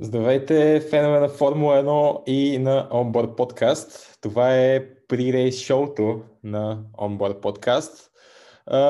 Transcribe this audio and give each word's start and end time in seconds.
Здравейте, 0.00 0.80
фенове 0.90 1.20
на 1.20 1.28
Формула 1.28 1.82
1 1.82 2.24
и 2.26 2.58
на 2.58 2.88
Onboard 2.90 3.36
Podcast. 3.36 4.18
Това 4.20 4.56
е 4.56 4.94
при-рейс 5.08 5.60
шоуто 5.60 6.22
на 6.44 6.84
Onboard 6.92 7.40
Podcast, 7.40 8.08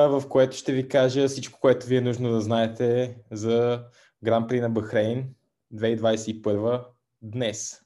в 0.07 0.23
което 0.29 0.57
ще 0.57 0.73
ви 0.73 0.87
кажа 0.87 1.27
всичко, 1.27 1.59
което 1.59 1.85
ви 1.85 1.95
е 1.95 2.01
нужно 2.01 2.31
да 2.31 2.41
знаете 2.41 3.17
за 3.31 3.83
Гран 4.23 4.47
При 4.47 4.61
на 4.61 4.69
Бахрейн 4.69 5.29
2021 5.73 6.85
днес. 7.21 7.81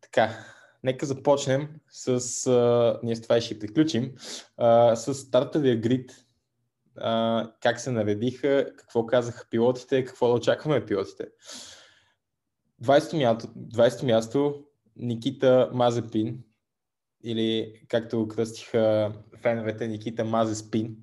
Така, 0.00 0.44
нека 0.84 1.06
започнем 1.06 1.68
с, 1.90 2.10
ние 3.02 3.16
с 3.16 3.22
това 3.22 3.40
ще 3.40 3.58
приключим, 3.58 4.12
с 4.94 5.14
стартовия 5.14 5.76
грид, 5.80 6.12
как 7.62 7.80
се 7.80 7.90
наредиха, 7.90 8.66
какво 8.78 9.06
казаха 9.06 9.46
пилотите, 9.50 10.04
какво 10.04 10.28
да 10.28 10.34
очакваме 10.34 10.86
пилотите. 10.86 11.24
20-то 12.82 13.16
място, 13.16 13.46
20 13.56 14.04
място 14.04 14.64
Никита 14.96 15.70
Мазепин, 15.72 16.38
или 17.24 17.72
както 17.88 18.28
кръстиха 18.28 19.12
феновете 19.42 19.88
Никита 19.88 20.24
Мазеспин. 20.24 20.96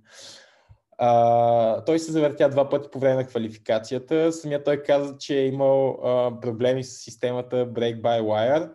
А, 0.97 1.83
той 1.85 1.99
се 1.99 2.11
завъртя 2.11 2.49
два 2.49 2.69
пъти 2.69 2.89
по 2.91 2.99
време 2.99 3.15
на 3.15 3.27
квалификацията. 3.27 4.31
Самия 4.31 4.63
той 4.63 4.83
каза, 4.83 5.17
че 5.17 5.39
е 5.39 5.47
имал 5.47 5.89
а, 5.89 6.39
проблеми 6.39 6.83
с 6.83 7.03
системата 7.03 7.55
Break 7.55 8.01
by 8.01 8.21
Wire. 8.21 8.73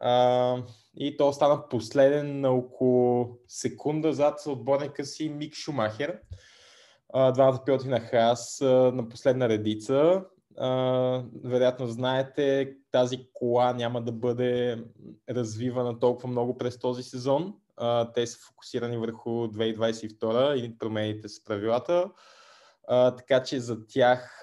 А, 0.00 0.56
и 0.96 1.16
то 1.16 1.28
остана 1.28 1.68
последен 1.68 2.40
на 2.40 2.50
около 2.50 3.38
секунда 3.48 4.12
зад 4.12 4.46
отборника 4.46 5.04
си 5.04 5.28
Мик 5.28 5.54
Шумахер. 5.54 6.20
Двамата 7.14 7.62
пилоти 7.66 7.88
на 7.88 8.00
Хас 8.00 8.58
на 8.62 9.08
последна 9.08 9.48
редица 9.48 10.24
вероятно 11.44 11.86
знаете, 11.86 12.76
тази 12.90 13.26
кола 13.32 13.72
няма 13.72 14.02
да 14.02 14.12
бъде 14.12 14.84
развивана 15.30 16.00
толкова 16.00 16.28
много 16.28 16.58
през 16.58 16.78
този 16.78 17.02
сезон. 17.02 17.54
А, 17.76 18.12
те 18.12 18.26
са 18.26 18.38
фокусирани 18.38 18.96
върху 18.96 19.30
2022 19.30 20.54
и 20.54 20.78
промените 20.78 21.28
с 21.28 21.44
правилата. 21.44 22.10
А, 22.88 23.16
така 23.16 23.42
че 23.42 23.60
за 23.60 23.86
тях, 23.86 24.40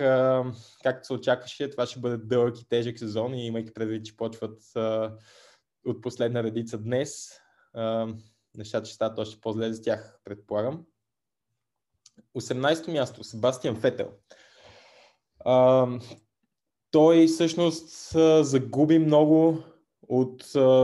както 0.83 1.07
се 1.07 1.13
очакваше, 1.13 1.69
това 1.69 1.85
ще 1.85 1.99
бъде 1.99 2.17
дълъг 2.17 2.59
и 2.59 2.69
тежък 2.69 2.99
сезон 2.99 3.33
и 3.33 3.47
имайки 3.47 3.73
предвид, 3.73 4.05
че 4.05 4.17
почват 4.17 4.61
от 5.85 6.01
последна 6.01 6.43
редица 6.43 6.77
днес, 6.77 7.29
нещата 8.57 8.85
ще 8.85 8.95
стават 8.95 9.19
още 9.19 9.41
по-зле 9.41 9.73
за 9.73 9.81
тях, 9.81 10.19
предполагам. 10.23 10.85
18-то 12.37 12.91
място, 12.91 13.23
Себастиан 13.23 13.75
Фетел. 13.75 14.11
А, 15.45 15.87
той 16.91 17.27
всъщност 17.27 18.11
загуби 18.41 18.99
много 18.99 19.63
от 20.07 20.43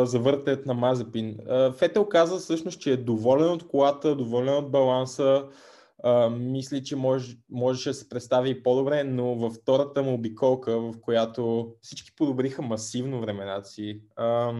завъртането 0.10 0.68
на 0.68 0.74
Мазепин. 0.74 1.38
Фетел 1.78 2.06
каза 2.06 2.38
всъщност, 2.38 2.82
че 2.82 2.92
е 2.92 2.98
доволен 2.98 3.52
от 3.52 3.68
колата, 3.68 4.16
доволен 4.16 4.54
от 4.54 4.72
баланса, 4.72 5.48
а, 6.04 6.30
мисли, 6.30 6.84
че 6.84 6.96
може, 6.96 7.38
можеше 7.50 7.90
да 7.90 7.94
се 7.94 8.10
представи 8.10 8.50
и 8.50 8.64
по-добре, 8.64 9.04
но 9.04 9.36
във 9.36 9.54
втората 9.54 10.04
му 10.04 10.14
обиколка, 10.14 10.80
в 10.80 10.94
която 11.02 11.74
всички 11.82 12.16
подобриха 12.16 12.62
масивно 12.62 13.22
времената 13.22 13.70
си, 13.70 14.02
а, 14.16 14.54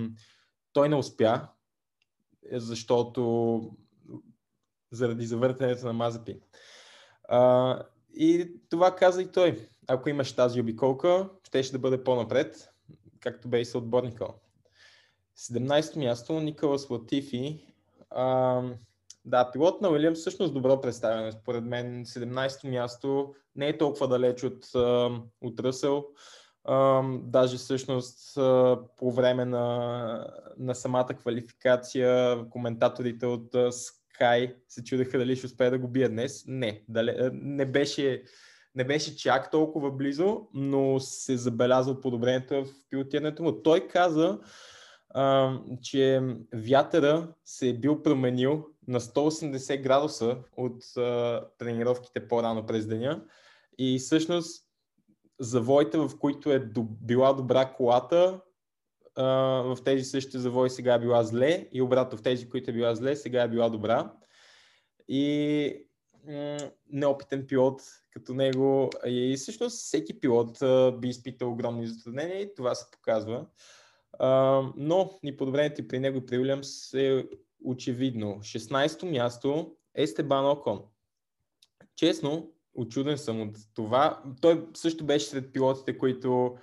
той 0.74 0.90
не 0.90 0.96
успя, 0.96 1.48
защото 2.52 3.62
заради 4.92 5.26
завъртането 5.26 5.86
на 5.86 5.94
Мазепин. 5.94 6.40
А, 7.30 7.80
и 8.14 8.52
това 8.70 8.96
каза 8.96 9.22
и 9.22 9.32
той. 9.32 9.68
Ако 9.88 10.10
имаш 10.10 10.36
тази 10.36 10.62
обиколка, 10.62 11.30
ще 11.44 11.72
да 11.72 11.80
бъде 11.80 12.04
по-напред, 12.04 12.70
както 13.20 13.48
бе 13.48 13.62
и 13.62 13.66
съотборника. 13.66 14.28
17-то 15.38 16.00
място 16.00 16.40
Николас 16.40 16.90
Латифи. 16.90 17.66
А, 18.10 18.62
да, 19.26 19.52
пилот 19.52 19.82
на 19.82 19.90
Уилям 19.90 20.14
всъщност 20.14 20.54
добро 20.54 20.82
представяне. 20.82 21.32
Според 21.32 21.64
мен 21.64 22.06
17-то 22.06 22.68
място 22.68 23.34
не 23.56 23.68
е 23.68 23.78
толкова 23.78 24.08
далеч 24.08 24.44
от, 24.44 24.66
от 25.42 25.60
Ръсъл. 25.60 26.06
Uh, 26.68 27.22
даже 27.24 27.58
всъщност 27.58 28.36
по 28.98 29.12
време 29.12 29.46
на, 29.46 30.28
на 30.58 30.76
самата 30.76 31.08
квалификация 31.08 32.38
коментаторите 32.50 33.26
от 33.26 33.52
Sky 33.54 34.56
се 34.68 34.84
чудеха 34.84 35.18
дали 35.18 35.36
ще 35.36 35.46
успее 35.46 35.70
да 35.70 35.80
го 35.80 35.88
бие 35.88 36.10
днес. 36.10 36.44
Не, 36.48 36.84
дале, 36.90 37.30
не, 37.34 37.66
беше, 37.66 38.24
не 38.76 38.84
беше 38.84 39.18
чак 39.18 39.52
толкова 39.52 39.92
близо, 39.92 40.48
но 40.54 41.00
се 41.00 41.38
забелязва 41.38 42.02
подобрението 42.02 42.66
в 42.66 42.68
пилотирането 42.90 43.44
му. 43.44 43.62
Той 43.62 43.88
каза, 43.88 44.40
а, 45.10 45.58
че 45.82 46.22
вятъра 46.54 47.34
се 47.46 47.70
е 47.70 47.74
бил 47.74 48.02
променил 48.02 48.66
на 48.88 49.00
180 49.00 49.82
градуса 49.82 50.38
от 50.58 50.98
а, 50.98 51.42
тренировките 51.58 52.28
по-рано 52.28 52.66
през 52.66 52.88
деня 52.88 53.24
и 53.78 54.00
всъщност 54.00 54.68
завоите, 55.40 55.98
в 55.98 56.12
които 56.20 56.52
е 56.52 56.70
била 57.02 57.34
добра 57.34 57.74
колата, 57.74 58.42
в 59.18 59.78
тези 59.86 60.04
същите 60.04 60.40
завои 60.40 60.70
сега 60.70 60.94
е 60.94 61.00
била 61.00 61.24
зле 61.24 61.68
и 61.72 61.82
обратно 61.82 62.18
в 62.18 62.22
тези, 62.22 62.50
които 62.50 62.70
е 62.70 62.74
била 62.74 62.96
зле, 62.96 63.16
сега 63.16 63.42
е 63.44 63.50
била 63.50 63.70
добра. 63.70 64.14
И 65.08 65.88
неопитен 66.90 67.48
пилот 67.48 67.82
като 68.12 68.34
него 68.34 68.90
и 69.06 69.36
всъщност 69.38 69.78
всеки 69.78 70.20
пилот 70.20 70.58
би 71.00 71.08
изпитал 71.08 71.52
огромни 71.52 71.88
затруднения 71.88 72.42
и 72.42 72.56
това 72.56 72.76
се 72.76 72.92
показва. 72.92 73.46
но 74.78 75.20
и 75.24 75.38
подобрението 75.38 75.88
при 75.88 76.00
него 76.00 76.18
и 76.18 76.26
при 76.26 76.38
Уилямс 76.38 76.94
е 76.94 77.28
очевидно. 77.64 78.40
16-то 78.42 79.06
място 79.06 79.76
е 79.96 80.08
Стебан 80.08 80.46
Окон. 80.46 80.82
Честно, 81.96 82.52
очуден 82.76 83.18
съм 83.18 83.42
от 83.42 83.58
това. 83.74 84.24
Той 84.42 84.68
също 84.74 85.06
беше 85.06 85.26
сред 85.26 85.54
пилотите, 85.54 85.98
които 85.98 86.58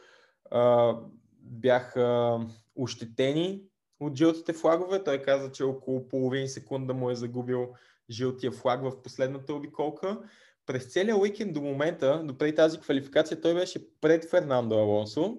бяха 1.41 2.39
ощетени 2.77 3.63
от 4.01 4.17
жълтите 4.17 4.53
флагове. 4.53 5.05
Той 5.05 5.23
каза, 5.23 5.53
че 5.53 5.65
около 5.65 6.09
половин 6.09 6.49
секунда 6.49 6.95
му 6.95 7.11
е 7.11 7.15
загубил 7.15 7.69
жълтия 8.11 8.53
флаг 8.53 8.83
в 8.83 9.03
последната 9.03 9.55
обиколка. 9.55 10.19
През 10.67 10.93
целия 10.93 11.17
уикенд 11.17 11.55
до 11.55 11.61
момента, 11.61 12.23
до 12.25 12.39
преди 12.39 12.55
тази 12.55 12.81
квалификация, 12.81 13.41
той 13.41 13.55
беше 13.55 14.01
пред 14.01 14.31
Фернандо 14.31 14.79
Алонсо. 14.79 15.37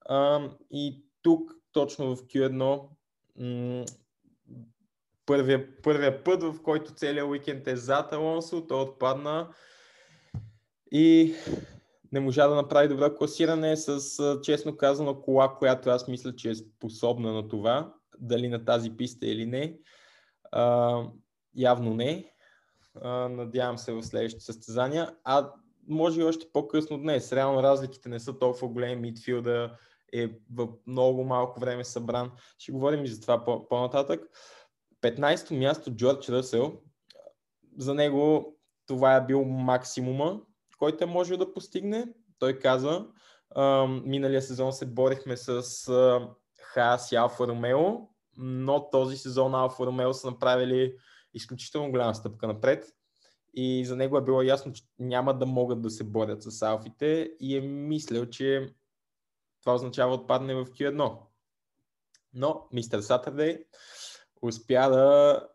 А, 0.00 0.48
и 0.70 1.04
тук, 1.22 1.52
точно 1.72 2.16
в 2.16 2.22
Q1, 2.22 2.82
м- 3.38 3.84
първия, 5.26 5.82
първия 5.82 6.24
път, 6.24 6.42
в 6.42 6.62
който 6.62 6.94
целият 6.94 7.28
уикенд 7.28 7.66
е 7.66 7.76
зад 7.76 8.12
Алонсо, 8.12 8.66
той 8.66 8.80
отпадна. 8.80 9.48
И 10.92 11.34
не 12.12 12.20
можа 12.20 12.48
да 12.48 12.54
направи 12.54 12.88
добро 12.88 13.14
класиране 13.14 13.76
с, 13.76 14.40
честно 14.42 14.76
казано, 14.76 15.20
кола, 15.20 15.54
която 15.58 15.90
аз 15.90 16.08
мисля, 16.08 16.36
че 16.36 16.50
е 16.50 16.54
способна 16.54 17.32
на 17.32 17.48
това, 17.48 17.94
дали 18.18 18.48
на 18.48 18.64
тази 18.64 18.96
писта 18.96 19.26
или 19.26 19.46
не. 19.46 19.78
А, 20.52 21.02
явно 21.56 21.94
не. 21.94 22.32
Надявам 23.30 23.78
се 23.78 23.92
в 23.92 24.02
следващите 24.02 24.44
състезания. 24.44 25.16
А 25.24 25.52
може 25.88 26.20
и 26.20 26.24
още 26.24 26.46
по-късно 26.52 26.98
днес. 26.98 27.32
Реално 27.32 27.62
разликите 27.62 28.08
не 28.08 28.20
са 28.20 28.38
толкова 28.38 28.68
големи. 28.68 29.00
Мидфилда 29.00 29.76
е 30.12 30.28
в 30.54 30.68
много 30.86 31.24
малко 31.24 31.60
време 31.60 31.84
събран. 31.84 32.32
Ще 32.58 32.72
говорим 32.72 33.04
и 33.04 33.08
за 33.08 33.20
това 33.20 33.44
по- 33.44 33.68
по-нататък. 33.68 34.20
15-то 35.02 35.54
място 35.54 35.90
Джордж 35.90 36.28
Ръсел. 36.28 36.80
За 37.78 37.94
него 37.94 38.56
това 38.86 39.16
е 39.16 39.26
бил 39.26 39.44
максимума 39.44 40.40
който 40.82 41.04
е 41.04 41.06
можел 41.06 41.36
да 41.36 41.54
постигне. 41.54 42.08
Той 42.38 42.58
каза, 42.58 43.06
миналия 44.04 44.42
сезон 44.42 44.72
се 44.72 44.86
борихме 44.86 45.36
с 45.36 45.62
Хас 46.62 47.12
и 47.12 47.16
Алфа 47.16 47.46
Ромео, 47.46 47.80
но 48.36 48.90
този 48.90 49.16
сезон 49.16 49.54
Алфа 49.54 49.86
Ромео 49.86 50.14
са 50.14 50.30
направили 50.30 50.96
изключително 51.34 51.90
голяма 51.90 52.14
стъпка 52.14 52.46
напред 52.46 52.84
и 53.54 53.84
за 53.84 53.96
него 53.96 54.18
е 54.18 54.24
било 54.24 54.42
ясно, 54.42 54.72
че 54.72 54.82
няма 54.98 55.38
да 55.38 55.46
могат 55.46 55.82
да 55.82 55.90
се 55.90 56.04
борят 56.04 56.42
с 56.42 56.62
алфите 56.62 57.32
и 57.40 57.56
е 57.56 57.60
мислил, 57.60 58.26
че 58.26 58.74
това 59.60 59.74
означава 59.74 60.14
отпадане 60.14 60.54
в 60.54 60.66
Q1. 60.66 61.18
Но 62.34 62.68
мистер 62.72 63.00
Сатърдей 63.00 63.64
успя 64.42 64.90
да 64.90 65.48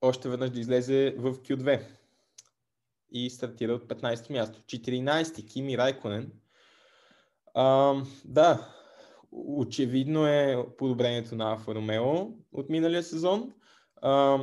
още 0.00 0.28
веднъж 0.28 0.50
да 0.50 0.60
излезе 0.60 1.14
в 1.18 1.34
Q2 1.34 1.86
и 3.12 3.30
стартира 3.30 3.72
от 3.72 3.84
15 3.84 4.30
място. 4.30 4.60
14-ти 4.60 5.46
Кими 5.46 5.78
Райконен. 5.78 6.32
А, 7.54 7.94
да, 8.24 8.74
очевидно 9.32 10.26
е 10.26 10.66
подобрението 10.78 11.34
на 11.34 11.50
Алфа 11.50 11.74
Ромео 11.74 12.12
от 12.52 12.68
миналия 12.68 13.02
сезон. 13.02 13.52
А, 14.02 14.38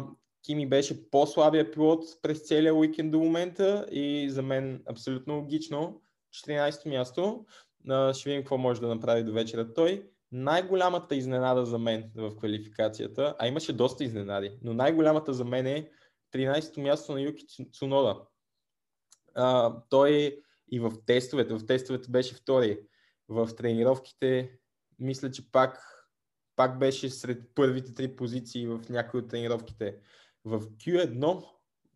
Кими 0.46 0.69
беше 0.69 1.10
по-слабия 1.10 1.72
пилот 1.72 2.04
през 2.22 2.40
целия 2.40 2.75
уикенд 2.75 3.12
до 3.12 3.19
момента 3.19 3.88
и 3.92 4.30
за 4.30 4.42
мен 4.42 4.84
абсолютно 4.90 5.36
логично. 5.36 6.02
14 6.34 6.84
то 6.84 6.90
място, 6.90 7.46
ще 8.13 8.30
видим 8.30 8.42
какво 8.42 8.57
може 8.57 8.81
да 8.81 8.88
направи 8.88 9.24
до 9.24 9.34
вечера 9.34 9.74
той. 9.74 10.10
Най-голямата 10.31 11.16
изненада 11.16 11.66
за 11.66 11.78
мен 11.78 12.12
в 12.16 12.36
квалификацията, 12.36 13.36
а 13.40 13.48
имаше 13.48 13.74
доста 13.74 14.04
изненади, 14.04 14.57
но 14.62 14.74
най-голямата 14.74 15.34
за 15.34 15.46
мен 15.46 15.68
е 15.68 15.90
13-то 16.34 16.80
място 16.80 17.12
на 17.12 17.22
Юки 17.22 17.46
Цунода. 17.72 18.22
А, 19.36 19.75
той 19.90 20.42
и 20.72 20.80
в 20.80 20.92
тестовете, 21.06 21.54
в 21.54 21.66
тестовете 21.66 22.12
беше 22.12 22.36
втори. 22.36 22.80
В 23.30 23.50
тренировките 23.57 24.52
мисля, 25.00 25.31
че 25.31 25.52
пак, 25.52 25.94
пак 26.56 26.80
беше 26.80 27.10
сред 27.10 27.44
първите 27.56 27.94
три 27.94 28.16
позиции 28.16 28.68
в 28.68 28.81
някои 28.90 29.19
от 29.19 29.30
тренировките. 29.30 29.96
В 30.46 30.62
Q1 30.62 31.46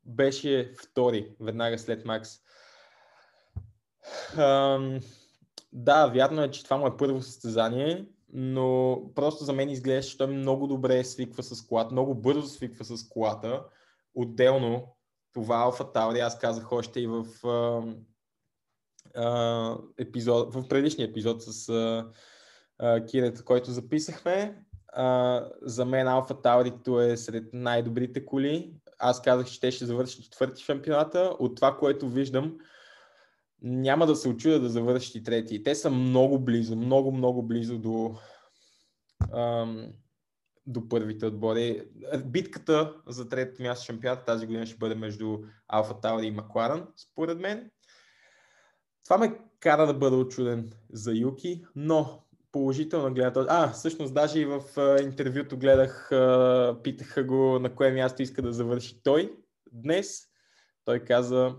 беше 0.05 0.73
втори, 0.81 1.35
веднага 1.39 1.79
след 1.79 2.05
Макс. 2.05 2.29
Ам, 4.37 4.99
да, 5.73 6.07
вярно 6.07 6.43
е, 6.43 6.51
че 6.51 6.63
това 6.63 6.77
му 6.77 6.87
е 6.87 6.97
първо 6.97 7.21
състезание, 7.21 8.05
но 8.33 9.01
просто 9.15 9.43
за 9.43 9.53
мен 9.53 9.69
изглежда, 9.69 10.09
че 10.11 10.17
той 10.17 10.27
много 10.27 10.67
добре 10.67 11.03
свиква 11.03 11.43
с 11.43 11.67
колата, 11.67 11.91
много 11.91 12.15
бързо 12.15 12.47
свиква 12.47 12.85
с 12.85 13.09
колата. 13.09 13.63
Отделно 14.15 14.95
това 15.33 15.55
Алфа 15.55 15.91
Таури, 15.91 16.19
аз 16.19 16.39
казах 16.39 16.71
още 16.71 16.99
и 16.99 17.07
в, 17.07 17.25
а, 17.47 17.83
а, 19.15 19.77
епизод, 19.97 20.53
в 20.53 20.67
предишния 20.67 21.07
епизод 21.07 21.43
с 21.43 21.69
а, 21.69 22.11
а, 22.79 23.05
Кирета, 23.05 23.43
който 23.43 23.71
записахме. 23.71 24.63
А, 24.93 25.45
за 25.61 25.85
мен 25.85 26.07
Алфа 26.07 26.41
Таурито 26.41 27.01
е 27.01 27.17
сред 27.17 27.43
най-добрите 27.53 28.25
коли. 28.25 28.73
Аз 28.99 29.21
казах, 29.21 29.47
че 29.47 29.59
те 29.59 29.71
ще 29.71 29.85
завършат 29.85 30.23
четвърти 30.23 30.63
шампионата. 30.63 31.35
От 31.39 31.55
това, 31.55 31.77
което 31.77 32.09
виждам, 32.09 32.57
няма 33.61 34.05
да 34.05 34.15
се 34.15 34.29
очудя 34.29 34.59
да 34.59 34.69
завършат 34.69 35.15
и 35.15 35.23
трети. 35.23 35.63
Те 35.63 35.75
са 35.75 35.89
много 35.89 36.39
близо, 36.39 36.75
много, 36.75 37.11
много 37.11 37.43
близо 37.43 37.77
до, 37.77 38.15
ам, 39.33 39.93
до 40.65 40.89
първите 40.89 41.25
отбори. 41.25 41.83
Битката 42.25 42.93
за 43.07 43.29
третото 43.29 43.63
място 43.63 43.85
шампионата 43.85 44.25
тази 44.25 44.45
година 44.45 44.65
ще 44.65 44.77
бъде 44.77 44.95
между 44.95 45.37
Алфа 45.67 46.01
Таури 46.01 46.25
и 46.25 46.31
Макларен, 46.31 46.85
според 46.97 47.39
мен. 47.39 47.71
Това 49.03 49.17
ме 49.17 49.37
кара 49.59 49.87
да 49.87 49.93
бъда 49.93 50.15
очуден 50.15 50.71
за 50.93 51.13
Юки, 51.13 51.65
но 51.75 52.23
положително 52.51 53.13
гледна 53.13 53.45
А, 53.49 53.71
всъщност 53.71 54.13
даже 54.13 54.39
и 54.39 54.45
в 54.45 54.63
а, 54.77 55.01
интервюто 55.01 55.57
гледах, 55.57 56.11
а, 56.11 56.77
питаха 56.83 57.23
го 57.23 57.59
на 57.59 57.75
кое 57.75 57.91
място 57.91 58.21
иска 58.21 58.41
да 58.41 58.53
завърши 58.53 59.03
той 59.03 59.33
днес. 59.71 60.21
Той 60.85 60.99
каза 60.99 61.55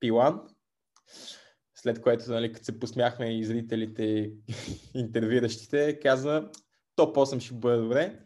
Пилан 0.00 0.40
след 1.84 2.02
което, 2.02 2.30
нали, 2.30 2.52
като 2.52 2.64
се 2.64 2.78
посмяхме 2.78 3.38
и 3.38 3.44
зрителите, 3.44 4.02
и 4.02 4.32
интервюиращите, 4.94 6.00
каза 6.00 6.50
топ 6.96 7.16
8 7.16 7.40
ще 7.40 7.54
бъде 7.54 7.82
добре. 7.82 8.20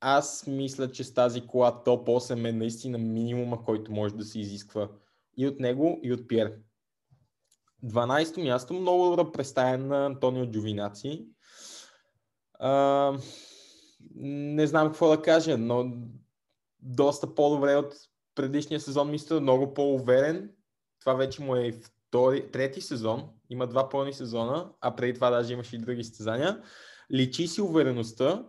Аз 0.00 0.46
мисля, 0.46 0.90
че 0.90 1.04
с 1.04 1.14
тази 1.14 1.46
кола 1.46 1.82
топ 1.82 2.08
8 2.08 2.48
е 2.48 2.52
наистина 2.52 2.98
минимума, 2.98 3.64
който 3.64 3.92
може 3.92 4.14
да 4.14 4.24
се 4.24 4.40
изисква 4.40 4.88
и 5.36 5.46
от 5.46 5.60
него, 5.60 6.00
и 6.02 6.12
от 6.12 6.28
Пьер. 6.28 6.52
12-то 7.84 8.40
място, 8.40 8.74
много 8.74 9.04
добро 9.04 9.32
представен 9.32 9.86
на 9.86 10.06
Антонио 10.06 10.46
Джовинаци. 10.50 11.26
А, 12.60 13.12
не 14.14 14.66
знам 14.66 14.88
какво 14.88 15.08
да 15.08 15.22
кажа, 15.22 15.58
но 15.58 15.92
доста 16.82 17.34
по-добре 17.34 17.76
от 17.76 17.94
предишния 18.34 18.80
сезон, 18.80 19.10
мисля, 19.10 19.40
много 19.40 19.74
по-уверен. 19.74 20.50
Това 21.00 21.14
вече 21.14 21.42
му 21.42 21.56
е 21.56 21.72
втори, 21.72 22.50
трети 22.50 22.80
сезон, 22.80 23.28
има 23.50 23.66
два 23.66 23.88
пълни 23.88 24.12
сезона, 24.12 24.70
а 24.80 24.96
преди 24.96 25.14
това 25.14 25.30
даже 25.30 25.52
имаше 25.52 25.76
и 25.76 25.78
други 25.78 26.04
състезания. 26.04 26.62
Личи 27.12 27.46
си 27.46 27.62
увереността. 27.62 28.44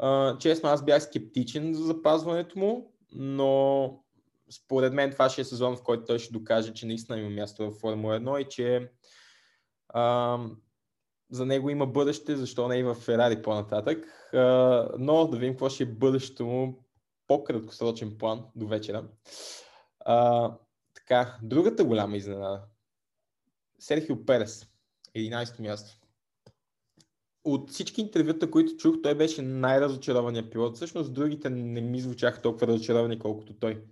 Uh, 0.00 0.38
честно, 0.38 0.68
аз 0.68 0.84
бях 0.84 1.02
скептичен 1.02 1.74
за 1.74 1.84
запазването 1.84 2.58
му, 2.58 2.94
но 3.12 4.04
според 4.50 4.92
мен 4.92 5.10
това 5.10 5.28
ще 5.28 5.40
е 5.40 5.44
сезон, 5.44 5.76
в 5.76 5.82
който 5.82 6.04
той 6.04 6.18
ще 6.18 6.32
докаже, 6.32 6.72
че 6.74 6.86
наистина 6.86 7.18
има 7.18 7.30
място 7.30 7.70
в 7.70 7.80
Формула 7.80 8.20
1 8.20 8.40
и 8.40 8.48
че 8.48 8.90
uh, 9.94 10.50
за 11.30 11.46
него 11.46 11.70
има 11.70 11.86
бъдеще, 11.86 12.36
защо 12.36 12.68
не 12.68 12.78
и 12.78 12.82
в 12.82 12.94
Ферари 12.94 13.42
по-нататък. 13.42 14.06
Но 14.98 15.28
да 15.30 15.38
видим 15.38 15.52
какво 15.52 15.68
ще 15.68 15.82
е 15.82 15.86
бъдещето 15.86 16.46
му 16.46 16.84
по-краткосрочен 17.26 18.18
план 18.18 18.44
до 18.56 18.66
вечера. 18.66 19.04
Uh, 20.06 20.54
така, 20.94 21.38
другата 21.42 21.84
голяма 21.84 22.16
изненада, 22.16 22.62
Серхио 23.78 24.24
Перес, 24.26 24.66
11-то 25.16 25.62
място. 25.62 25.96
От 27.44 27.70
всички 27.70 28.00
интервюта, 28.00 28.50
които 28.50 28.76
чух, 28.76 28.96
той 29.02 29.14
беше 29.14 29.42
най-разочарованият 29.42 30.52
пилот. 30.52 30.76
Всъщност 30.76 31.14
другите 31.14 31.50
не 31.50 31.80
ми 31.80 32.00
звучаха 32.00 32.42
толкова 32.42 32.66
разочаровани, 32.66 33.18
колкото 33.18 33.54
той. 33.54 33.84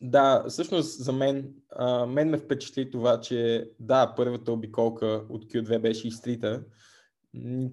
Да, 0.00 0.44
всъщност 0.48 1.04
за 1.04 1.12
мен, 1.12 1.54
а, 1.70 2.06
мен 2.06 2.30
ме 2.30 2.38
впечатли 2.38 2.90
това, 2.90 3.20
че 3.20 3.70
да, 3.80 4.14
първата 4.16 4.52
обиколка 4.52 5.24
от 5.28 5.44
Q2 5.44 5.78
беше 5.78 6.08
изтрита. 6.08 6.64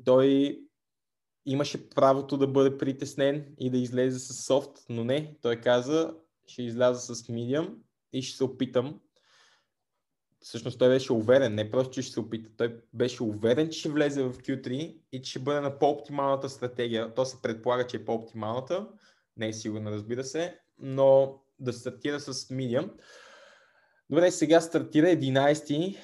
Той 0.05 0.59
имаше 1.45 1.89
правото 1.89 2.37
да 2.37 2.47
бъде 2.47 2.77
притеснен 2.77 3.55
и 3.59 3.69
да 3.69 3.77
излезе 3.77 4.19
с 4.19 4.45
софт, 4.45 4.71
но 4.89 5.03
не. 5.03 5.35
Той 5.41 5.55
каза, 5.55 6.13
ще 6.47 6.63
изляза 6.63 7.15
с 7.15 7.23
medium 7.23 7.73
и 8.13 8.21
ще 8.21 8.37
се 8.37 8.43
опитам. 8.43 8.99
Всъщност 10.39 10.79
той 10.79 10.89
беше 10.89 11.13
уверен, 11.13 11.55
не 11.55 11.71
просто, 11.71 11.93
че 11.93 12.01
ще 12.01 12.13
се 12.13 12.19
опита. 12.19 12.49
Той 12.57 12.79
беше 12.93 13.23
уверен, 13.23 13.69
че 13.69 13.79
ще 13.79 13.89
влезе 13.89 14.23
в 14.23 14.33
Q3 14.33 14.97
и 15.11 15.21
че 15.21 15.29
ще 15.29 15.39
бъде 15.39 15.59
на 15.59 15.79
по-оптималната 15.79 16.49
стратегия. 16.49 17.13
То 17.13 17.25
се 17.25 17.41
предполага, 17.41 17.87
че 17.87 17.97
е 17.97 18.05
по-оптималната. 18.05 18.87
Не 19.37 19.47
е 19.47 19.53
сигурно, 19.53 19.91
разбира 19.91 20.23
се, 20.23 20.59
но 20.79 21.39
да 21.59 21.73
стартира 21.73 22.19
с 22.19 22.33
Medium. 22.33 22.91
Добре, 24.09 24.31
сега 24.31 24.61
стартира 24.61 25.07
11 25.07 25.97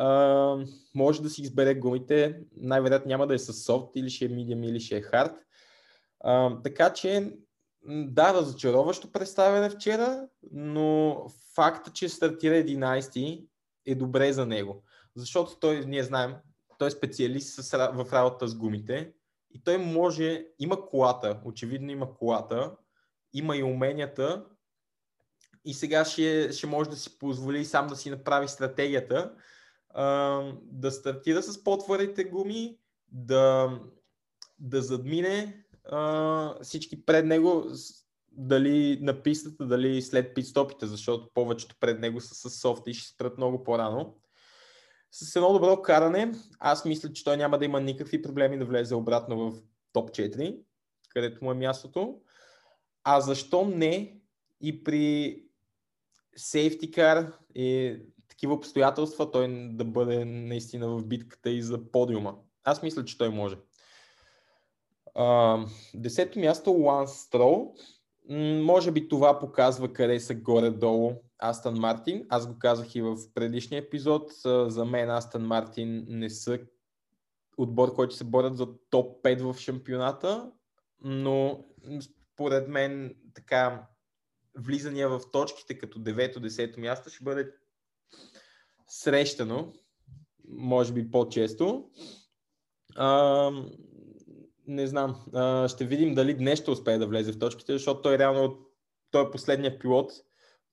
Uh, 0.00 0.68
може 0.94 1.22
да 1.22 1.30
си 1.30 1.42
избере 1.42 1.74
гумите. 1.74 2.40
Най-вероятно 2.56 3.08
няма 3.08 3.26
да 3.26 3.34
е 3.34 3.38
с 3.38 3.52
софт, 3.52 3.96
или 3.96 4.10
ще 4.10 4.24
е 4.24 4.28
medium, 4.28 4.68
или 4.68 4.80
ще 4.80 4.96
е 4.96 5.02
hard. 5.02 5.34
Uh, 6.24 6.64
така 6.64 6.92
че 6.92 7.32
да, 7.88 8.34
разочароващо 8.34 9.12
представяне 9.12 9.70
вчера, 9.70 10.28
но 10.52 11.20
факта, 11.54 11.90
че 11.92 12.08
стартира 12.08 12.54
11 12.54 13.46
е 13.86 13.94
добре 13.94 14.32
за 14.32 14.46
него. 14.46 14.82
Защото 15.14 15.58
той, 15.60 15.86
ние 15.86 16.02
знаем, 16.02 16.34
той 16.78 16.88
е 16.88 16.90
специалист 16.90 17.72
в 17.72 18.06
работа 18.12 18.48
с 18.48 18.54
гумите 18.54 19.12
и 19.50 19.62
той 19.64 19.78
може, 19.78 20.46
има 20.58 20.86
колата, 20.86 21.40
очевидно 21.44 21.90
има 21.90 22.14
колата, 22.14 22.76
има 23.32 23.56
и 23.56 23.62
уменията 23.62 24.44
и 25.66 25.74
сега 25.74 26.04
ще, 26.04 26.52
ще 26.52 26.66
може 26.66 26.90
да 26.90 26.96
си 26.96 27.18
позволи 27.18 27.64
сам 27.64 27.86
да 27.86 27.96
си 27.96 28.10
направи 28.10 28.48
стратегията, 28.48 29.32
да 30.62 30.90
стартира 30.90 31.42
с 31.42 31.64
по-твърдите 31.64 32.24
гуми, 32.24 32.78
да, 33.12 33.70
да 34.58 34.82
задмине 34.82 35.64
всички 36.62 37.04
пред 37.04 37.26
него, 37.26 37.64
дали 38.32 38.98
на 39.02 39.22
пистата, 39.22 39.66
дали 39.66 40.02
след 40.02 40.34
пидстопите, 40.34 40.86
защото 40.86 41.30
повечето 41.34 41.76
пред 41.80 42.00
него 42.00 42.20
са 42.20 42.34
с 42.34 42.60
софт 42.60 42.82
и 42.86 42.94
ще 42.94 43.14
спрат 43.14 43.38
много 43.38 43.64
по-рано. 43.64 44.16
С 45.10 45.36
едно 45.36 45.52
добро 45.52 45.82
каране, 45.82 46.32
аз 46.58 46.84
мисля, 46.84 47.12
че 47.12 47.24
той 47.24 47.36
няма 47.36 47.58
да 47.58 47.64
има 47.64 47.80
никакви 47.80 48.22
проблеми 48.22 48.58
да 48.58 48.64
влезе 48.64 48.94
обратно 48.94 49.50
в 49.50 49.62
топ 49.92 50.10
4, 50.10 50.58
където 51.08 51.44
му 51.44 51.50
е 51.50 51.54
мястото. 51.54 52.20
А 53.04 53.20
защо 53.20 53.64
не 53.64 54.20
и 54.60 54.84
при 54.84 55.42
сейфти 56.36 56.90
кар 56.90 57.32
и 57.54 57.96
такива 58.28 58.54
обстоятелства 58.54 59.30
той 59.30 59.68
да 59.70 59.84
бъде 59.84 60.24
наистина 60.24 60.88
в 60.88 61.06
битката 61.06 61.50
и 61.50 61.62
за 61.62 61.90
подиума? 61.92 62.34
Аз 62.64 62.82
мисля, 62.82 63.04
че 63.04 63.18
той 63.18 63.28
може. 63.28 63.56
Десето 65.94 66.38
място 66.38 66.70
Ланс 66.70 67.12
Строл. 67.12 67.74
Може 68.62 68.90
би 68.90 69.08
това 69.08 69.38
показва 69.38 69.92
къде 69.92 70.20
са 70.20 70.34
горе-долу 70.34 71.12
Астън 71.38 71.78
Мартин. 71.78 72.26
Аз 72.28 72.46
го 72.46 72.58
казах 72.58 72.94
и 72.94 73.02
в 73.02 73.16
предишния 73.34 73.78
епизод. 73.78 74.32
За 74.66 74.84
мен 74.84 75.10
Астън 75.10 75.42
Мартин 75.42 76.04
не 76.08 76.30
са 76.30 76.58
отбор, 77.58 77.94
който 77.94 78.14
се 78.14 78.24
борят 78.24 78.56
за 78.56 78.68
топ 78.90 79.22
5 79.24 79.52
в 79.52 79.58
шампионата, 79.58 80.52
но 81.00 81.64
според 82.00 82.68
мен 82.68 83.14
така 83.34 83.86
влизания 84.58 85.08
в 85.08 85.20
точките 85.32 85.78
като 85.78 85.98
9-10 85.98 86.78
място 86.78 87.10
ще 87.10 87.24
бъде 87.24 87.52
срещано, 88.88 89.72
може 90.48 90.92
би 90.92 91.10
по-често 91.10 91.90
не 94.66 94.86
знам. 94.86 95.24
А, 95.34 95.68
ще 95.68 95.84
видим 95.84 96.14
дали 96.14 96.34
днес 96.34 96.58
ще 96.60 96.70
успее 96.70 96.98
да 96.98 97.06
влезе 97.06 97.32
в 97.32 97.38
точките, 97.38 97.72
защото 97.72 98.02
той 98.02 98.18
реално 98.18 98.66
той 99.10 99.26
е 99.26 99.30
последният 99.30 99.80
пилот, 99.80 100.12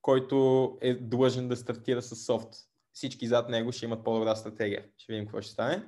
който 0.02 0.78
е 0.82 0.94
длъжен 0.94 1.48
да 1.48 1.58
стартира 1.58 2.02
с 2.02 2.16
софт. 2.16 2.50
всички 2.94 3.28
зад 3.28 3.50
него 3.50 3.72
ще 3.72 3.86
имат 3.86 4.04
по-добра 4.04 4.36
стратегия. 4.36 4.86
Ще 4.98 5.13
видим 5.13 5.25
какво 5.25 5.42
ще 5.42 5.52
стане. 5.52 5.88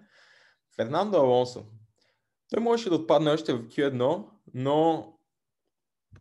Фернандо 0.75 1.18
Алонсо. 1.18 1.66
Той 2.50 2.64
можеше 2.64 2.90
да 2.90 2.96
отпадне 2.96 3.32
още 3.32 3.54
в 3.54 3.68
Q1, 3.68 4.25
но 4.54 5.14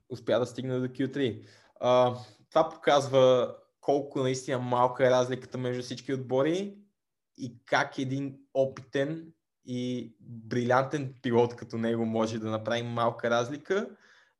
успя 0.09 0.39
да 0.39 0.47
стигне 0.47 0.79
до 0.79 0.87
Q3. 0.87 1.47
А, 1.81 2.15
това 2.51 2.69
показва 2.69 3.55
колко 3.81 4.23
наистина 4.23 4.59
малка 4.59 5.07
е 5.07 5.11
разликата 5.11 5.59
между 5.59 5.83
всички 5.83 6.15
отбори 6.15 6.79
и 7.39 7.59
как 7.67 7.99
един 7.99 8.39
опитен 8.55 9.33
и 9.67 10.15
брилянтен 10.21 11.15
пилот 11.23 11.57
като 11.57 11.79
него 11.79 12.05
може 12.05 12.39
да 12.39 12.51
направи 12.51 12.83
малка 12.83 13.31
разлика. 13.31 13.89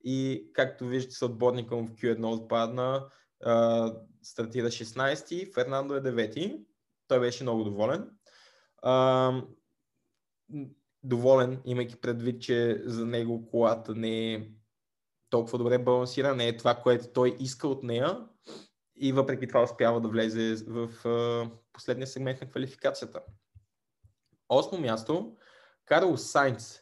И 0.05 0.47
както 0.53 0.87
виждате, 0.87 1.17
с 1.17 1.23
отборника 1.23 1.77
му 1.77 1.87
в 1.87 1.95
Q1 1.95 2.25
отпадна, 2.25 3.07
а, 3.45 3.93
стартира 4.23 4.67
16-ти, 4.67 5.51
Фернандо 5.55 5.95
е 5.95 6.03
9-ти. 6.03 6.65
Той 7.09 7.21
беше 7.21 7.43
много 7.43 7.65
доволен. 7.65 8.11
А, 8.83 9.33
доволен, 11.03 11.61
имайки 11.65 11.97
предвид, 11.97 12.43
че 12.43 12.83
за 12.85 13.07
него 13.07 13.47
колата 13.47 13.95
не 13.95 14.35
е 14.35 14.49
толкова 15.31 15.59
добре 15.59 15.79
балансира, 15.79 16.35
не 16.35 16.49
е 16.49 16.57
това, 16.57 16.75
което 16.75 17.07
той 17.07 17.37
иска 17.41 17.69
от 17.69 17.83
нея 17.83 18.19
и 18.97 19.13
въпреки 19.13 19.49
това 19.49 19.63
успява 19.63 20.01
да 20.01 20.09
влезе 20.09 20.65
в 20.67 20.89
последния 21.73 22.07
сегмент 22.07 22.41
на 22.41 22.49
квалификацията. 22.49 23.21
Осмо 24.49 24.79
място, 24.79 25.37
Карл 25.85 26.17
Сайнц. 26.17 26.81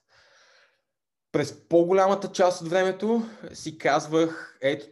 През 1.32 1.68
по-голямата 1.68 2.32
част 2.32 2.62
от 2.62 2.68
времето 2.68 3.22
си 3.52 3.78
казвах, 3.78 4.58
ето, 4.60 4.86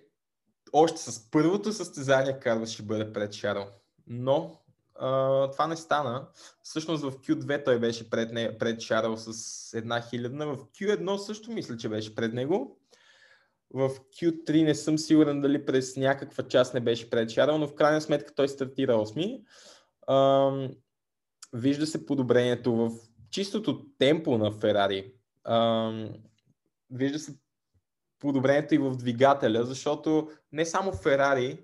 още 0.73 0.99
с 0.99 1.31
първото 1.31 1.73
състезание 1.73 2.39
Карл 2.41 2.67
ще 2.67 2.83
бъде 2.83 3.13
пред 3.13 3.33
Шарл. 3.33 3.67
Но 4.07 4.61
а, 4.95 5.51
това 5.51 5.67
не 5.67 5.77
стана. 5.77 6.29
Всъщност 6.63 7.03
в 7.03 7.13
Q2 7.13 7.65
той 7.65 7.79
беше 7.79 8.11
пред, 8.11 8.33
не, 8.33 8.59
пред 8.59 8.81
Шарл 8.81 9.17
с 9.17 9.75
една 9.75 10.01
хилядна. 10.01 10.47
В 10.47 10.57
Q1 10.57 11.17
също 11.17 11.51
мисля, 11.51 11.77
че 11.77 11.89
беше 11.89 12.15
пред 12.15 12.35
него. 12.35 12.80
В 13.75 13.91
Q3 13.91 14.65
не 14.65 14.75
съм 14.75 14.99
сигурен 14.99 15.41
дали 15.41 15.67
през 15.67 15.97
някаква 15.97 16.49
част 16.49 16.75
не 16.75 16.81
беше 16.81 17.11
пред 17.11 17.31
Шарл, 17.31 17.59
но 17.59 17.69
в 17.69 17.75
крайна 17.75 18.01
сметка 18.01 18.35
той 18.35 18.49
стартира 18.49 18.93
8 18.93 19.43
ам, 20.09 20.71
вижда 21.53 21.87
се 21.87 22.07
подобрението 22.07 22.77
в 22.77 22.91
чистото 23.31 23.87
темпо 23.99 24.39
на 24.39 24.53
Ферари. 24.53 25.13
Ам, 25.45 26.11
вижда 26.91 27.19
се 27.19 27.35
подобрението 28.19 28.75
и 28.75 28.79
в 28.79 28.97
двигателя, 28.97 29.65
защото 29.65 30.31
не 30.53 30.67
само 30.67 30.93
Ферари, 30.93 31.59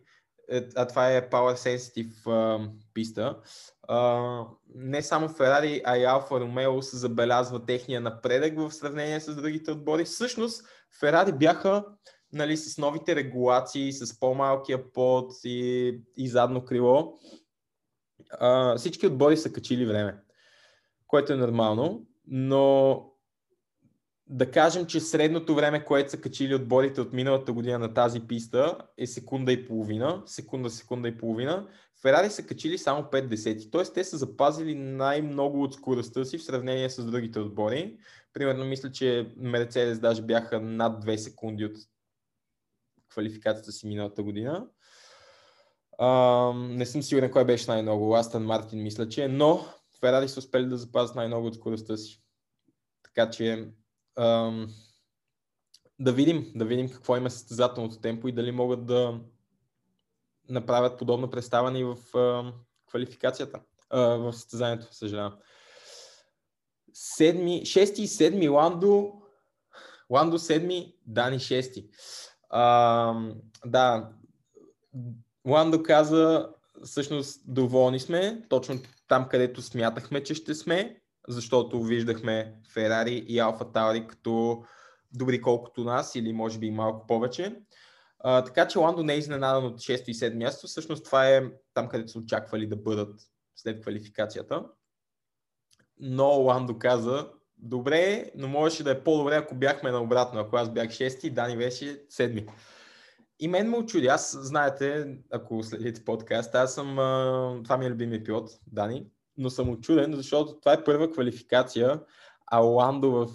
а 0.77 0.87
това 0.87 1.13
е 1.13 1.31
Power 1.31 1.55
Sensitive 1.55 2.27
а, 2.27 2.71
писта, 2.95 3.41
а, 3.89 4.45
не 4.75 5.03
само 5.03 5.29
Ферари, 5.29 5.83
а 5.85 5.97
и 5.99 6.05
Алфа 6.05 6.41
Ромео 6.41 6.83
се 6.83 6.97
забелязва 6.97 7.65
техния 7.65 8.01
напредък 8.01 8.59
в 8.59 8.73
сравнение 8.73 9.21
с 9.21 9.37
другите 9.37 9.71
отбори. 9.71 10.05
Всъщност, 10.05 10.65
Ферари 11.01 11.33
бяха 11.33 11.85
нали, 12.33 12.57
с 12.57 12.79
новите 12.79 13.17
регулации, 13.17 13.93
с 13.93 14.21
по-малкия 14.21 14.93
под 14.93 15.33
и, 15.45 16.01
и 16.17 16.29
задно 16.29 16.65
крило. 16.65 17.15
А, 18.31 18.77
всички 18.77 19.07
отбори 19.07 19.37
са 19.37 19.53
качили 19.53 19.87
време, 19.87 20.19
което 21.07 21.33
е 21.33 21.37
нормално, 21.37 22.07
но 22.27 23.03
да 24.29 24.51
кажем, 24.51 24.87
че 24.87 25.01
средното 25.01 25.55
време, 25.55 25.85
което 25.85 26.11
са 26.11 26.21
качили 26.21 26.55
отборите 26.55 27.01
от 27.01 27.13
миналата 27.13 27.53
година 27.53 27.79
на 27.79 27.95
тази 27.95 28.21
писта 28.21 28.79
е 28.99 29.07
секунда 29.07 29.53
и 29.53 29.67
половина, 29.67 30.23
секунда, 30.27 30.71
секунда 30.71 31.09
и 31.09 31.19
половина. 31.19 31.69
Ферари 32.03 32.31
са 32.31 32.47
качили 32.47 32.79
само 32.79 33.03
5 33.03 33.29
десети, 33.29 33.71
т.е. 33.71 33.83
те 33.83 34.05
са 34.05 34.17
запазили 34.17 34.75
най-много 34.75 35.63
от 35.63 35.75
скоростта 35.75 36.25
си 36.25 36.39
в 36.39 36.45
сравнение 36.45 36.91
с 36.91 37.05
другите 37.05 37.39
отбори. 37.39 37.99
Примерно 38.33 38.65
мисля, 38.65 38.93
че 38.93 39.33
Мерцедес 39.37 39.99
даже 39.99 40.23
бяха 40.23 40.61
над 40.61 41.05
2 41.05 41.17
секунди 41.17 41.65
от 41.65 41.77
квалификацията 43.11 43.73
си 43.73 43.87
миналата 43.87 44.23
година. 44.23 44.67
А, 45.99 46.53
не 46.55 46.87
съм 46.87 47.03
сигурен 47.03 47.31
кой 47.31 47.45
беше 47.45 47.71
най-много. 47.71 48.17
Астън 48.17 48.45
Мартин 48.45 48.83
мисля, 48.83 49.09
че 49.09 49.29
но 49.29 49.65
Ферари 50.01 50.29
са 50.29 50.39
успели 50.39 50.67
да 50.67 50.77
запазят 50.77 51.17
най-много 51.17 51.47
от 51.47 51.55
скоростта 51.55 51.97
си. 51.97 52.23
Така 53.03 53.31
че 53.31 53.69
да 55.99 56.13
видим, 56.13 56.53
да 56.55 56.65
видим 56.65 56.91
какво 56.91 57.17
има 57.17 57.31
състезателното 57.31 58.01
темпо 58.01 58.29
и 58.29 58.33
дали 58.33 58.53
могат 58.53 58.87
да 58.87 59.21
направят 60.49 60.99
подобно 60.99 61.31
представане 61.31 61.79
и 61.79 61.85
в 61.85 62.17
а, 62.17 62.53
квалификацията, 62.89 63.61
а, 63.91 64.01
в 64.01 64.33
състезанието, 64.33 64.95
съжалявам. 64.95 65.37
Седми, 66.93 67.67
шести 67.67 68.03
и 68.03 68.09
седми 68.09 68.49
Ландо, 68.49 69.13
Ландо 70.11 70.39
седми, 70.39 70.95
Дани 71.07 71.41
шести. 71.41 71.89
А, 72.49 73.15
да, 73.67 74.13
Ландо 75.47 75.83
каза, 75.83 76.49
всъщност 76.85 77.41
доволни 77.47 78.01
сме, 78.01 78.47
точно 78.49 78.81
там 79.09 79.29
където 79.29 79.63
смятахме, 79.63 80.23
че 80.23 80.35
ще 80.35 80.55
сме, 80.55 81.01
защото 81.29 81.83
виждахме 81.83 82.55
Ферари 82.73 83.25
и 83.29 83.39
Алфа 83.39 83.73
Таури 83.73 84.07
като 84.07 84.65
добри 85.13 85.41
колкото 85.41 85.85
нас 85.85 86.15
или 86.15 86.33
може 86.33 86.59
би 86.59 86.71
малко 86.71 87.07
повече. 87.07 87.57
А, 88.19 88.45
така 88.45 88.69
че 88.69 88.79
Ландо 88.79 89.03
не 89.03 89.15
е 89.15 89.19
изненадан 89.19 89.65
от 89.65 89.79
6 89.79 90.09
и 90.09 90.15
7 90.15 90.35
място. 90.35 90.67
Всъщност 90.67 91.05
това 91.05 91.29
е 91.29 91.43
там, 91.75 91.89
където 91.89 92.13
са 92.13 92.19
очаквали 92.19 92.67
да 92.67 92.77
бъдат 92.77 93.21
след 93.57 93.81
квалификацията. 93.81 94.65
Но 96.01 96.27
Ландо 96.27 96.79
каза, 96.79 97.31
добре, 97.59 98.31
но 98.35 98.49
можеше 98.49 98.85
да 98.85 98.91
е 98.91 99.05
по-добре, 99.05 99.37
ако 99.37 99.55
бяхме 99.55 99.91
наобратно. 99.91 100.41
Ако 100.41 100.57
аз 100.57 100.73
бях 100.73 100.89
6 100.89 101.27
и 101.27 101.31
Дани 101.31 101.57
беше 101.57 102.07
7. 102.07 102.49
И 103.41 103.49
мен 103.49 103.71
ме 103.71 103.77
очуди. 103.77 104.07
Аз, 104.07 104.39
знаете, 104.41 105.17
ако 105.31 105.63
следите 105.63 106.05
подкаст, 106.05 106.55
аз 106.55 106.75
съм, 106.75 106.95
това 107.65 107.77
ми 107.79 107.87
е 107.87 107.91
любимия 107.91 108.25
пилот, 108.25 108.51
Дани 108.67 109.07
но 109.39 109.51
съм 109.51 109.71
очуден, 109.71 110.15
защото 110.15 110.59
това 110.61 110.73
е 110.73 110.85
първа 110.85 111.11
квалификация, 111.11 112.01
а 112.47 112.59
Ландо 112.59 113.11
в... 113.11 113.29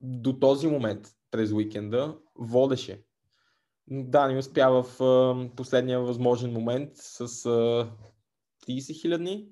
до 0.00 0.38
този 0.38 0.66
момент 0.66 1.08
през 1.30 1.52
уикенда 1.52 2.18
водеше. 2.34 3.04
Да, 3.90 4.28
не 4.28 4.38
успя 4.38 4.70
в 4.70 4.98
uh, 4.98 5.54
последния 5.54 6.00
възможен 6.00 6.52
момент 6.52 6.90
с 6.94 7.28
uh, 7.28 7.90
30 8.68 9.00
хилядни. 9.00 9.48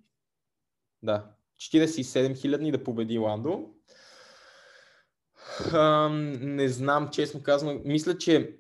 Да, 1.02 1.30
47 1.58 2.36
хилядни 2.36 2.72
да 2.72 2.84
победи 2.84 3.18
Ландо. 3.18 3.70
Uh, 5.60 6.08
не 6.40 6.68
знам, 6.68 7.08
честно 7.12 7.42
казано. 7.42 7.80
Мисля, 7.84 8.18
че 8.18 8.58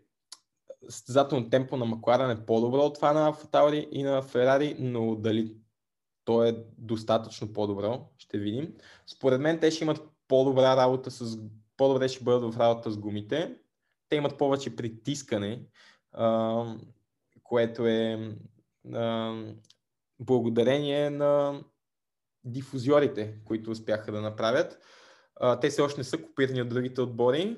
състезателно 0.88 1.50
темпо 1.50 1.76
на 1.76 1.84
Макларен 1.84 2.30
е 2.30 2.46
по-добро 2.46 2.78
от 2.78 2.94
това 2.94 3.12
на 3.12 3.32
Фатаури 3.32 3.88
и 3.92 4.02
на 4.02 4.22
Ферари, 4.22 4.76
но 4.78 5.16
дали 5.16 5.56
то 6.26 6.44
е 6.44 6.64
достатъчно 6.78 7.52
по-добро, 7.52 8.08
ще 8.18 8.38
видим. 8.38 8.74
Според 9.06 9.40
мен 9.40 9.60
те 9.60 9.70
ще 9.70 9.84
имат 9.84 10.00
по-добра 10.28 10.76
работа 10.76 11.10
с, 11.10 11.38
по-добре 11.76 12.08
ще 12.08 12.24
бъдат 12.24 12.54
в 12.54 12.58
работа 12.58 12.90
с 12.90 12.98
гумите. 12.98 13.56
Те 14.08 14.16
имат 14.16 14.38
повече 14.38 14.76
притискане, 14.76 15.62
а, 16.12 16.64
което 17.42 17.86
е 17.86 18.36
а, 18.92 19.34
благодарение 20.20 21.10
на 21.10 21.60
дифузиорите, 22.44 23.38
които 23.44 23.70
успяха 23.70 24.12
да 24.12 24.20
направят. 24.20 24.78
А, 25.40 25.60
те 25.60 25.70
все 25.70 25.82
още 25.82 26.00
не 26.00 26.04
са 26.04 26.22
копирани 26.22 26.62
от 26.62 26.68
другите 26.68 27.00
отбори, 27.00 27.56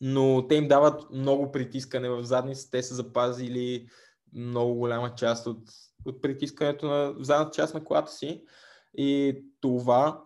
но 0.00 0.46
те 0.48 0.54
им 0.54 0.68
дават 0.68 1.10
много 1.10 1.52
притискане 1.52 2.08
в 2.08 2.22
задници. 2.22 2.70
Те 2.70 2.82
са 2.82 2.94
запазили 2.94 3.88
много 4.32 4.74
голяма 4.74 5.14
част 5.14 5.46
от 5.46 5.60
от 6.06 6.22
притискането 6.22 6.86
на 6.86 7.14
задната 7.18 7.50
част 7.50 7.74
на 7.74 7.84
колата 7.84 8.12
си. 8.12 8.44
И 8.98 9.42
това 9.60 10.24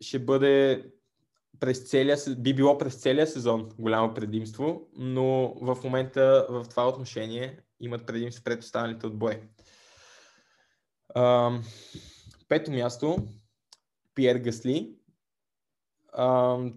ще 0.00 0.18
бъде 0.18 0.84
през 1.60 1.88
целия, 1.90 2.16
би 2.38 2.54
било 2.54 2.78
през 2.78 2.94
целия 2.94 3.26
сезон 3.26 3.68
голямо 3.78 4.14
предимство, 4.14 4.88
но 4.96 5.54
в 5.60 5.78
момента 5.84 6.46
в 6.50 6.66
това 6.70 6.88
отношение 6.88 7.60
имат 7.80 8.06
предимство 8.06 8.44
пред 8.44 8.62
останалите 8.62 9.06
отбори. 9.06 9.42
пето 12.48 12.70
място, 12.70 13.16
Пиер 14.14 14.36
Гасли. 14.36 14.96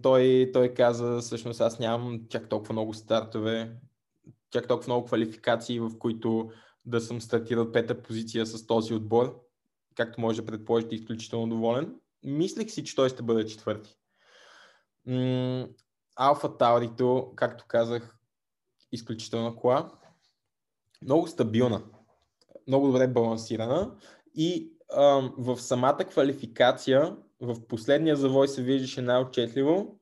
той, 0.02 0.50
той 0.52 0.74
каза, 0.74 1.20
всъщност 1.20 1.60
аз 1.60 1.78
нямам 1.78 2.20
чак 2.28 2.48
толкова 2.48 2.72
много 2.72 2.94
стартове, 2.94 3.76
чак 4.50 4.68
толкова 4.68 4.92
много 4.92 5.06
квалификации, 5.06 5.80
в 5.80 5.98
които 5.98 6.50
да 6.84 7.00
съм 7.00 7.20
стартирал 7.20 7.72
пета 7.72 8.02
позиция 8.02 8.46
с 8.46 8.66
този 8.66 8.94
отбор. 8.94 9.40
Както 9.94 10.20
може 10.20 10.40
да 10.40 10.46
предположите, 10.46 10.94
изключително 10.94 11.48
доволен. 11.48 12.00
Мислех 12.24 12.70
си, 12.70 12.84
че 12.84 12.96
той 12.96 13.08
ще 13.08 13.22
бъде 13.22 13.46
четвърти. 13.46 13.96
Алфа 16.16 16.56
Таурито, 16.58 17.32
както 17.36 17.64
казах, 17.68 18.18
изключителна 18.92 19.56
кола. 19.56 19.92
Много 21.02 21.26
стабилна. 21.26 21.82
много 22.66 22.86
добре 22.86 23.08
балансирана 23.08 23.96
и 24.34 24.72
ам, 24.96 25.34
в 25.38 25.60
самата 25.60 25.98
квалификация, 25.98 27.16
в 27.40 27.66
последния 27.66 28.16
завой 28.16 28.48
се 28.48 28.62
виждаше 28.62 29.02
най-отчетливо, 29.02 30.00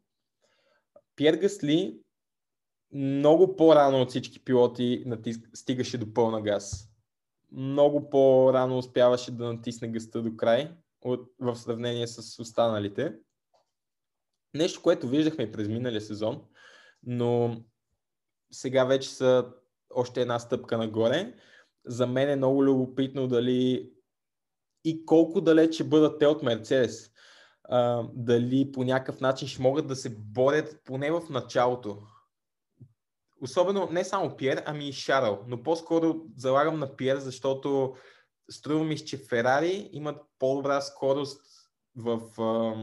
Пьер 1.16 1.34
Гасли 1.34 2.00
много 2.92 3.57
по-рано 3.57 4.00
от 4.00 4.09
всички 4.09 4.45
пилоти 4.45 5.02
натис... 5.07 5.38
стигаше 5.54 5.99
до 5.99 6.14
пълна 6.14 6.42
газ. 6.42 6.88
Много 7.52 8.11
по-рано 8.11 8.78
успяваше 8.78 9.30
да 9.30 9.52
натисне 9.52 9.88
гъста 9.88 10.23
до 10.23 10.37
край 10.37 10.73
от... 11.02 11.30
в 11.40 11.57
сравнение 11.57 12.07
с 12.07 12.42
останалите. 12.42 13.14
Нещо, 14.54 14.83
което 14.83 15.09
виждахме 15.09 15.45
и 15.45 15.52
през 15.52 15.68
миналия 15.68 16.00
сезон, 16.00 16.42
но 17.02 17.57
сега 18.50 18.85
вече 18.85 19.11
са 19.11 19.52
още 19.95 20.21
една 20.21 20.38
стъпка 20.38 20.78
нагоре. 20.78 21.35
За 21.87 22.07
мен 22.07 22.30
е 22.30 22.37
много 22.37 22.64
любопитно 22.64 23.28
дали 23.28 23.92
и 24.85 25.07
колко 25.07 25.40
далече 25.40 25.85
бъдат 25.85 26.18
те 26.18 26.26
от 26.26 26.42
Мерцедес. 26.42 27.11
Дали 28.12 28.73
по 28.73 28.85
някакъв 28.85 29.21
начин 29.21 29.49
ще 29.49 29.62
могат 29.62 29.87
да 29.87 29.97
се 29.97 30.16
борят 30.18 30.80
поне 30.85 31.11
в 31.11 31.23
началото. 31.30 32.02
Особено 33.40 33.88
не 33.90 34.04
само 34.04 34.37
Пиер, 34.37 34.62
ами 34.66 34.88
и 34.88 34.92
Шарл. 34.92 35.45
Но 35.47 35.62
по-скоро 35.62 36.14
залагам 36.37 36.78
на 36.78 36.97
Пиер, 36.97 37.16
защото 37.16 37.95
струва 38.50 38.85
ми, 38.85 38.97
че 38.97 39.18
Ферари 39.18 39.90
имат 39.92 40.16
по-добра 40.38 40.80
скорост 40.80 41.42
в 41.97 42.42
а, 42.42 42.75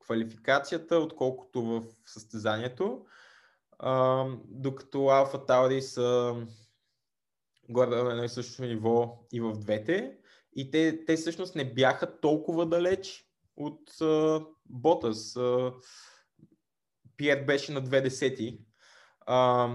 квалификацията, 0.00 0.98
отколкото 0.98 1.62
в 1.62 1.82
състезанието. 2.06 3.06
А, 3.78 4.26
докато 4.44 5.08
Алфа 5.08 5.46
Таури 5.46 5.82
са 5.82 6.36
горе 7.68 7.90
на 8.02 8.10
едно 8.10 8.24
и 8.24 8.28
също 8.28 8.62
ниво 8.62 9.26
и 9.32 9.40
в 9.40 9.52
двете. 9.52 10.18
И 10.56 10.70
те, 10.70 11.04
те 11.04 11.16
всъщност 11.16 11.54
не 11.54 11.74
бяха 11.74 12.20
толкова 12.20 12.66
далеч 12.66 13.24
от 13.56 14.00
а, 14.00 14.44
Ботас. 14.66 15.36
А, 15.36 15.72
Пиер 17.16 17.44
беше 17.44 17.72
на 17.72 17.82
2 17.82 18.02
десети. 18.02 18.60
А, 19.26 19.68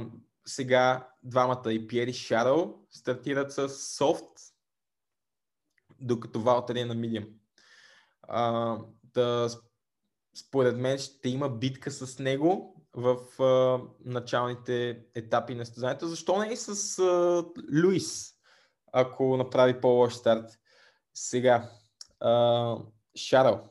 сега 0.45 1.09
двамата 1.23 1.73
и 1.73 1.87
Пиер 1.87 2.07
и 2.07 2.13
Шарл 2.13 2.79
стартират 2.91 3.53
с 3.53 3.69
софт, 3.69 4.25
докато 6.01 6.41
Валтер 6.41 6.75
е 6.75 6.85
на 6.85 6.95
да, 9.03 9.49
според 10.35 10.77
мен 10.77 10.97
ще 10.97 11.29
има 11.29 11.49
битка 11.49 11.91
с 11.91 12.19
него 12.19 12.83
в 12.93 13.43
а, 13.43 13.81
началните 14.05 15.05
етапи 15.15 15.55
на 15.55 15.65
състезанието. 15.65 16.07
Защо 16.07 16.39
не 16.39 16.53
и 16.53 16.57
с 16.57 16.99
а, 16.99 17.45
Луис, 17.83 18.33
ако 18.93 19.37
направи 19.37 19.81
по-лош 19.81 20.13
старт? 20.13 20.59
Сега, 21.13 21.71
а, 22.19 22.75
Шаръл. 23.15 23.69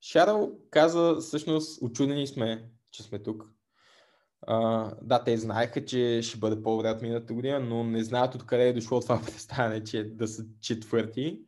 Шаръл 0.00 0.52
каза, 0.70 1.16
всъщност, 1.20 1.82
очудени 1.82 2.26
сме, 2.26 2.70
че 2.90 3.02
сме 3.02 3.22
тук. 3.22 3.44
Да, 5.02 5.22
те 5.24 5.36
знаеха, 5.36 5.84
че 5.84 6.20
ще 6.22 6.38
бъде 6.38 6.62
по-добре 6.62 6.90
от 6.90 7.02
миналата 7.02 7.34
година, 7.34 7.60
но 7.60 7.84
не 7.84 8.04
знаят 8.04 8.34
откъде 8.34 8.68
е 8.68 8.72
дошло 8.72 9.00
това 9.00 9.22
представяне, 9.26 9.84
че 9.84 10.04
да 10.04 10.28
са 10.28 10.44
четвърти. 10.60 11.40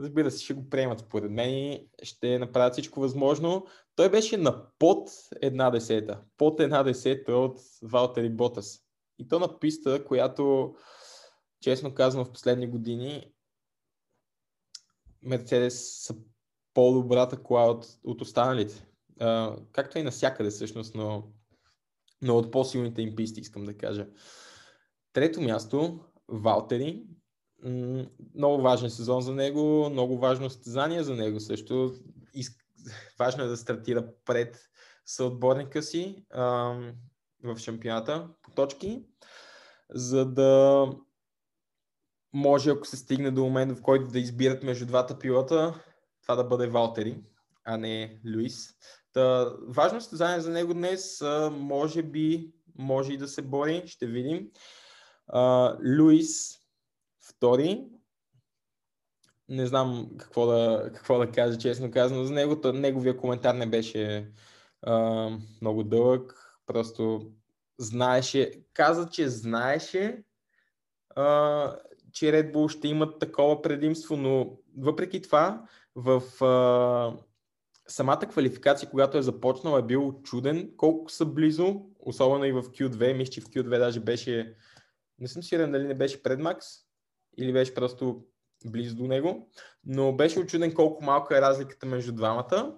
Разбира 0.00 0.30
се, 0.30 0.44
ще 0.44 0.54
го 0.54 0.70
приемат 0.70 1.00
според 1.00 1.30
мен 1.30 1.50
и 1.50 1.88
ще 2.02 2.38
направят 2.38 2.72
всичко 2.72 3.00
възможно. 3.00 3.66
Той 3.96 4.10
беше 4.10 4.36
на 4.36 4.66
под 4.78 5.10
една 5.42 5.70
десета. 5.70 6.20
Под 6.36 6.60
една 6.60 6.82
десета 6.82 7.32
от 7.32 7.60
Валтери 7.82 8.30
Ботас. 8.30 8.80
И 9.18 9.28
то 9.28 9.38
на 9.38 9.58
писта, 9.58 10.04
която, 10.04 10.74
честно 11.60 11.94
казано, 11.94 12.24
в 12.24 12.32
последни 12.32 12.66
години 12.66 13.32
Мерцедес 15.22 16.02
са 16.02 16.14
по-добрата 16.74 17.42
кола 17.42 17.70
от, 17.70 17.86
от 18.04 18.20
останалите. 18.20 18.86
А, 19.20 19.56
както 19.72 19.98
и 19.98 20.02
навсякъде 20.02 20.50
всъщност, 20.50 20.94
но, 20.94 21.28
но 22.22 22.36
от 22.36 22.52
по-силните 22.52 23.02
им 23.02 23.16
писти, 23.16 23.40
искам 23.40 23.64
да 23.64 23.76
кажа. 23.76 24.06
Трето 25.12 25.40
място, 25.40 26.00
Валтери. 26.28 27.06
Много 28.34 28.62
важен 28.62 28.90
сезон 28.90 29.20
за 29.20 29.34
него, 29.34 29.90
много 29.90 30.18
важно 30.18 30.50
състезание 30.50 31.02
за 31.02 31.14
него 31.14 31.40
също. 31.40 31.94
Важно 33.18 33.44
е 33.44 33.46
да 33.46 33.56
стартира 33.56 34.08
пред 34.24 34.70
съотборника 35.06 35.82
си 35.82 36.24
в 37.44 37.58
шампионата 37.58 38.28
по 38.42 38.50
точки, 38.50 39.04
за 39.90 40.24
да 40.24 40.86
може, 42.32 42.70
ако 42.70 42.86
се 42.86 42.96
стигне 42.96 43.30
до 43.30 43.44
момент, 43.44 43.78
в 43.78 43.82
който 43.82 44.06
да 44.06 44.18
избират 44.18 44.62
между 44.62 44.86
двата 44.86 45.18
пилота, 45.18 45.84
това 46.22 46.36
да 46.36 46.44
бъде 46.44 46.66
Валтери, 46.66 47.22
а 47.68 47.76
не 47.76 48.20
Луис. 48.34 48.74
Та, 49.12 49.52
важно 49.68 50.00
състезание 50.00 50.40
за 50.40 50.50
него 50.50 50.74
днес, 50.74 51.22
може 51.52 52.02
би, 52.02 52.52
може 52.78 53.12
и 53.12 53.16
да 53.16 53.28
се 53.28 53.42
бори, 53.42 53.82
ще 53.86 54.06
видим. 54.06 54.50
А, 55.26 55.76
Луис, 55.98 56.58
втори. 57.20 57.84
Не 59.48 59.66
знам 59.66 60.10
какво 60.18 60.46
да, 60.46 60.90
какво 60.94 61.18
да 61.18 61.30
кажа, 61.30 61.58
честно 61.58 61.90
казано 61.90 62.24
за 62.24 62.32
него. 62.32 62.60
То, 62.60 62.72
неговия 62.72 63.16
коментар 63.16 63.54
не 63.54 63.66
беше 63.66 64.32
а, 64.82 65.30
много 65.62 65.82
дълъг. 65.84 66.34
Просто 66.66 67.32
знаеше, 67.78 68.52
каза, 68.72 69.08
че 69.10 69.28
знаеше, 69.28 70.22
а, 71.16 71.76
че 72.12 72.26
Red 72.26 72.54
Bull 72.54 72.68
ще 72.68 72.88
имат 72.88 73.18
такова 73.18 73.62
предимство, 73.62 74.16
но 74.16 74.58
въпреки 74.78 75.22
това 75.22 75.66
в 75.94 76.22
самата 77.88 78.28
квалификация, 78.30 78.90
когато 78.90 79.18
е 79.18 79.22
започнал, 79.22 79.78
е 79.78 79.82
бил 79.82 80.20
чуден 80.22 80.72
колко 80.76 81.10
са 81.10 81.26
близо, 81.26 81.80
особено 82.00 82.44
и 82.44 82.52
в 82.52 82.62
Q2. 82.62 83.16
Мисля, 83.16 83.32
че 83.32 83.40
в 83.40 83.44
Q2 83.44 83.78
даже 83.78 84.00
беше, 84.00 84.54
не 85.18 85.28
съм 85.28 85.42
сигурен 85.42 85.72
дали 85.72 85.86
не 85.86 85.94
беше 85.94 86.22
пред 86.22 86.40
Макс 86.40 86.66
или 87.38 87.52
беше 87.52 87.74
просто 87.74 88.24
близо 88.66 88.96
до 88.96 89.06
него, 89.06 89.48
но 89.84 90.12
беше 90.12 90.40
очуден 90.40 90.74
колко 90.74 91.04
малка 91.04 91.38
е 91.38 91.40
разликата 91.40 91.86
между 91.86 92.12
двамата. 92.12 92.74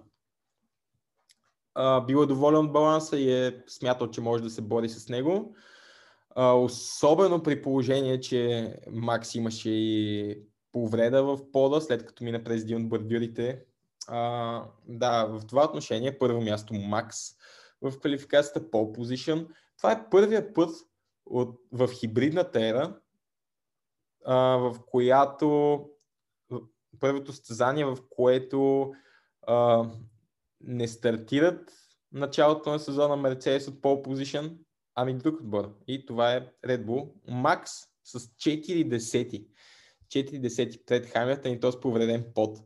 А, 1.73 2.01
бил 2.01 2.17
е 2.17 2.25
доволен 2.25 2.59
от 2.59 2.71
баланса 2.71 3.17
и 3.17 3.31
е 3.31 3.63
смятал, 3.67 4.09
че 4.09 4.21
може 4.21 4.43
да 4.43 4.49
се 4.49 4.61
бори 4.61 4.89
с 4.89 5.09
него. 5.09 5.55
Особено 6.35 7.43
при 7.43 7.61
положение, 7.61 8.19
че 8.19 8.73
Макс 8.91 9.35
имаше 9.35 9.69
и 9.69 10.39
повреда 10.71 11.23
в 11.23 11.51
пода, 11.51 11.81
след 11.81 12.05
като 12.05 12.23
мина 12.23 12.43
през 12.43 12.61
един 12.61 12.77
от 12.77 12.89
бордюрите. 12.89 13.65
А, 14.13 14.63
да, 14.87 15.25
в 15.25 15.41
това 15.47 15.65
отношение 15.65 16.19
първо 16.19 16.41
място 16.41 16.73
Макс 16.73 17.17
в 17.81 17.99
квалификацията 17.99 18.71
Pole 18.71 18.97
Position. 18.97 19.47
Това 19.77 19.91
е 19.91 20.09
първият 20.09 20.55
път 20.55 20.69
от, 21.25 21.59
в 21.71 21.89
хибридната 21.99 22.65
ера, 22.65 22.99
а, 24.25 24.35
в 24.35 24.75
която 24.85 25.79
първото 26.99 27.33
състезание, 27.33 27.85
в 27.85 27.97
което 28.09 28.91
а, 29.47 29.89
не 30.61 30.87
стартират 30.87 31.73
началото 32.11 32.69
на 32.69 32.79
сезона 32.79 33.15
Mercedes 33.15 33.67
от 33.67 33.81
Pole 33.81 34.07
Position, 34.07 34.57
ами 34.95 35.13
друг 35.13 35.39
отбор. 35.39 35.75
И 35.87 36.05
това 36.05 36.33
е 36.33 36.47
Red 36.65 36.85
Bull. 36.85 37.11
Макс 37.27 37.71
с 38.03 38.19
4 38.19 38.87
десети. 38.87 39.47
4 40.07 40.39
десети 40.39 40.85
пред 40.85 41.05
Хамилтън 41.05 41.51
и 41.51 41.59
то 41.59 41.71
с 41.71 41.79
повреден 41.79 42.25
пот. 42.35 42.57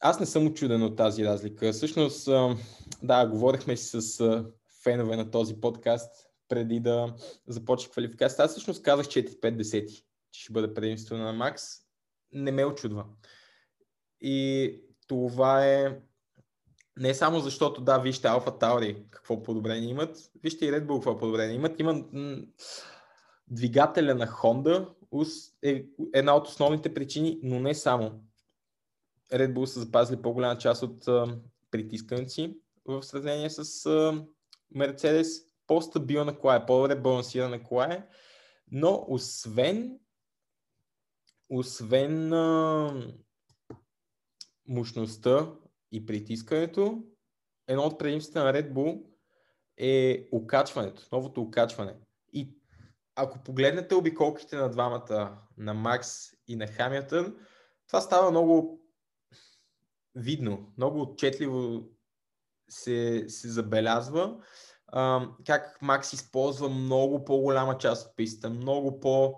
Аз 0.00 0.20
не 0.20 0.26
съм 0.26 0.46
очуден 0.46 0.82
от 0.82 0.96
тази 0.96 1.24
разлика. 1.24 1.72
Всъщност, 1.72 2.28
да, 3.02 3.26
говорихме 3.26 3.76
си 3.76 4.00
с 4.00 4.44
фенове 4.82 5.16
на 5.16 5.30
този 5.30 5.60
подкаст 5.60 6.26
преди 6.48 6.80
да 6.80 7.14
започне 7.46 7.90
квалификацията. 7.90 8.42
Аз 8.42 8.50
всъщност 8.50 8.82
казах 8.82 9.06
4-5 9.06 9.56
десети, 9.56 10.04
че 10.32 10.42
ще 10.42 10.52
бъде 10.52 10.74
предимство 10.74 11.16
на 11.16 11.32
Макс. 11.32 11.62
Не 12.32 12.52
ме 12.52 12.64
очудва. 12.64 13.04
И 14.20 14.80
това 15.06 15.66
е 15.66 16.00
не 16.96 17.14
само 17.14 17.40
защото, 17.40 17.80
да, 17.80 17.98
вижте 17.98 18.28
Алфа 18.28 18.58
Таури 18.58 19.04
какво 19.10 19.42
подобрение 19.42 19.88
имат, 19.90 20.30
вижте 20.42 20.66
и 20.66 20.72
Red 20.72 20.86
Bull 20.86 20.94
какво 20.94 21.18
подобрение 21.18 21.54
имат. 21.54 21.80
М- 21.80 22.42
двигателя 23.48 24.14
на 24.14 24.26
Honda 24.26 24.88
е 25.62 25.84
една 26.14 26.36
от 26.36 26.46
основните 26.46 26.94
причини, 26.94 27.40
но 27.42 27.60
не 27.60 27.74
само. 27.74 28.22
Red 29.32 29.54
Bull 29.54 29.64
са 29.64 29.80
запазили 29.80 30.22
по-голяма 30.22 30.58
част 30.58 30.82
от 30.82 31.04
притискането 31.70 32.30
си 32.30 32.58
в 32.84 33.02
сравнение 33.02 33.50
с 33.50 33.64
Mercedes. 34.76 35.46
По-стабилна 35.66 36.38
кола 36.38 36.56
е, 36.56 36.66
по-добре 36.66 36.96
балансирана 36.96 37.62
кола 37.62 37.84
е, 37.84 38.06
но 38.70 39.04
освен 39.08 39.98
освен 41.52 42.32
а, 42.32 43.12
мощността 44.68 45.52
и 45.92 46.06
притискането, 46.06 47.04
едно 47.68 47.82
от 47.82 47.98
предимствата 47.98 48.44
на 48.44 48.52
Red 48.52 48.72
Bull 48.72 49.04
е 49.76 50.28
окачването, 50.32 51.08
новото 51.12 51.42
окачване. 51.42 51.94
И 52.32 52.56
ако 53.14 53.38
погледнете 53.38 53.94
обиколките 53.94 54.56
на 54.56 54.70
двамата, 54.70 55.38
на 55.56 55.74
Макс 55.74 56.08
и 56.48 56.56
на 56.56 56.66
Хамилтън, 56.66 57.36
това 57.86 58.00
става 58.00 58.30
много 58.30 58.81
видно, 60.14 60.72
много 60.76 61.00
отчетливо 61.00 61.88
се, 62.70 63.24
се 63.28 63.48
забелязва 63.48 64.38
а, 64.92 65.28
как 65.46 65.82
Макс 65.82 66.12
използва 66.12 66.68
много 66.68 67.24
по-голяма 67.24 67.78
част 67.78 68.08
от 68.08 68.16
пистата, 68.16 68.50
много 68.50 69.00
по- 69.00 69.34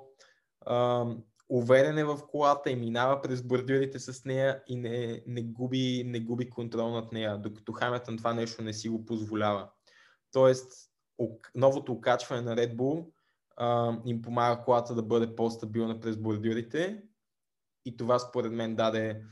а, 0.66 1.06
уверен 1.48 1.98
е 1.98 2.04
в 2.04 2.18
колата 2.30 2.70
и 2.70 2.76
минава 2.76 3.22
през 3.22 3.42
бордюрите 3.42 3.98
с 3.98 4.24
нея 4.24 4.62
и 4.66 4.76
не, 4.76 5.22
не, 5.26 5.42
губи, 5.42 6.02
не 6.06 6.20
губи 6.20 6.50
контрол 6.50 6.90
над 6.90 7.12
нея, 7.12 7.38
докато 7.38 7.72
Хамилтън 7.72 8.16
това 8.16 8.34
нещо 8.34 8.62
не 8.62 8.72
си 8.72 8.88
го 8.88 9.04
позволява. 9.04 9.68
Тоест, 10.32 10.72
новото 11.54 11.92
окачване 11.92 12.42
на 12.42 12.56
Red 12.56 12.76
Bull 12.76 13.06
а, 13.56 13.98
им 14.04 14.22
помага 14.22 14.62
колата 14.64 14.94
да 14.94 15.02
бъде 15.02 15.36
по-стабилна 15.36 16.00
през 16.00 16.16
бордюрите 16.16 17.02
и 17.84 17.96
това 17.96 18.18
според 18.18 18.52
мен 18.52 18.76
даде 18.76 19.22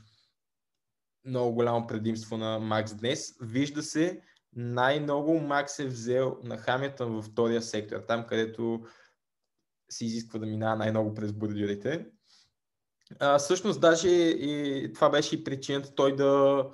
много 1.25 1.53
голямо 1.53 1.87
предимство 1.87 2.37
на 2.37 2.59
Макс 2.59 2.93
днес. 2.93 3.35
Вижда 3.41 3.83
се, 3.83 4.21
най-много 4.55 5.39
Макс 5.39 5.79
е 5.79 5.85
взел 5.85 6.37
на 6.43 6.57
Хамилтън 6.57 7.15
във 7.15 7.25
втория 7.25 7.61
сектор, 7.61 7.99
там 8.07 8.25
където 8.27 8.81
се 9.89 10.05
изисква 10.05 10.39
да 10.39 10.45
минава 10.45 10.75
най-много 10.75 11.13
през 11.13 11.33
бордюрите. 11.33 12.05
А, 13.19 13.37
всъщност, 13.37 13.81
даже 13.81 14.09
и 14.09 14.93
това 14.93 15.09
беше 15.09 15.35
и 15.35 15.43
причината 15.43 15.95
той 15.95 16.15
да, 16.15 16.65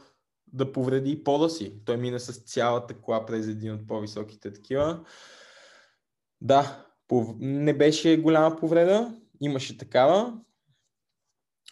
да 0.47 0.71
повреди 0.71 1.23
пода 1.23 1.49
си. 1.49 1.81
Той 1.85 1.97
мина 1.97 2.19
с 2.19 2.43
цялата 2.43 2.93
кола 2.93 3.25
през 3.25 3.47
един 3.47 3.73
от 3.73 3.88
по-високите 3.88 4.53
такива. 4.53 5.05
Да, 6.41 6.85
не 7.39 7.77
беше 7.77 8.21
голяма 8.21 8.55
повреда, 8.55 9.15
имаше 9.41 9.77
такава, 9.77 10.39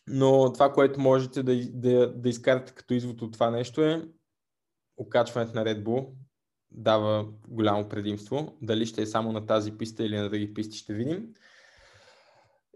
но 0.08 0.54
това, 0.54 0.74
което 0.74 1.00
можете 1.00 1.44
да, 1.44 1.70
да, 1.72 2.14
да 2.14 2.30
изкарате 2.30 2.74
като 2.74 2.94
извод 2.94 3.22
от 3.22 3.34
това 3.34 3.50
нещо 3.50 3.84
е 3.84 4.08
окачването 4.98 5.56
на 5.56 5.66
Red 5.66 5.84
Bull 5.84 6.10
дава 6.72 7.26
голямо 7.48 7.90
предимство. 7.90 8.58
Дали 8.62 8.86
ще 8.86 9.02
е 9.02 9.06
само 9.06 9.32
на 9.32 9.46
тази 9.46 9.78
писта 9.78 10.04
или 10.04 10.18
на 10.18 10.30
други 10.30 10.54
писти, 10.54 10.78
ще 10.78 10.94
видим. 10.94 11.34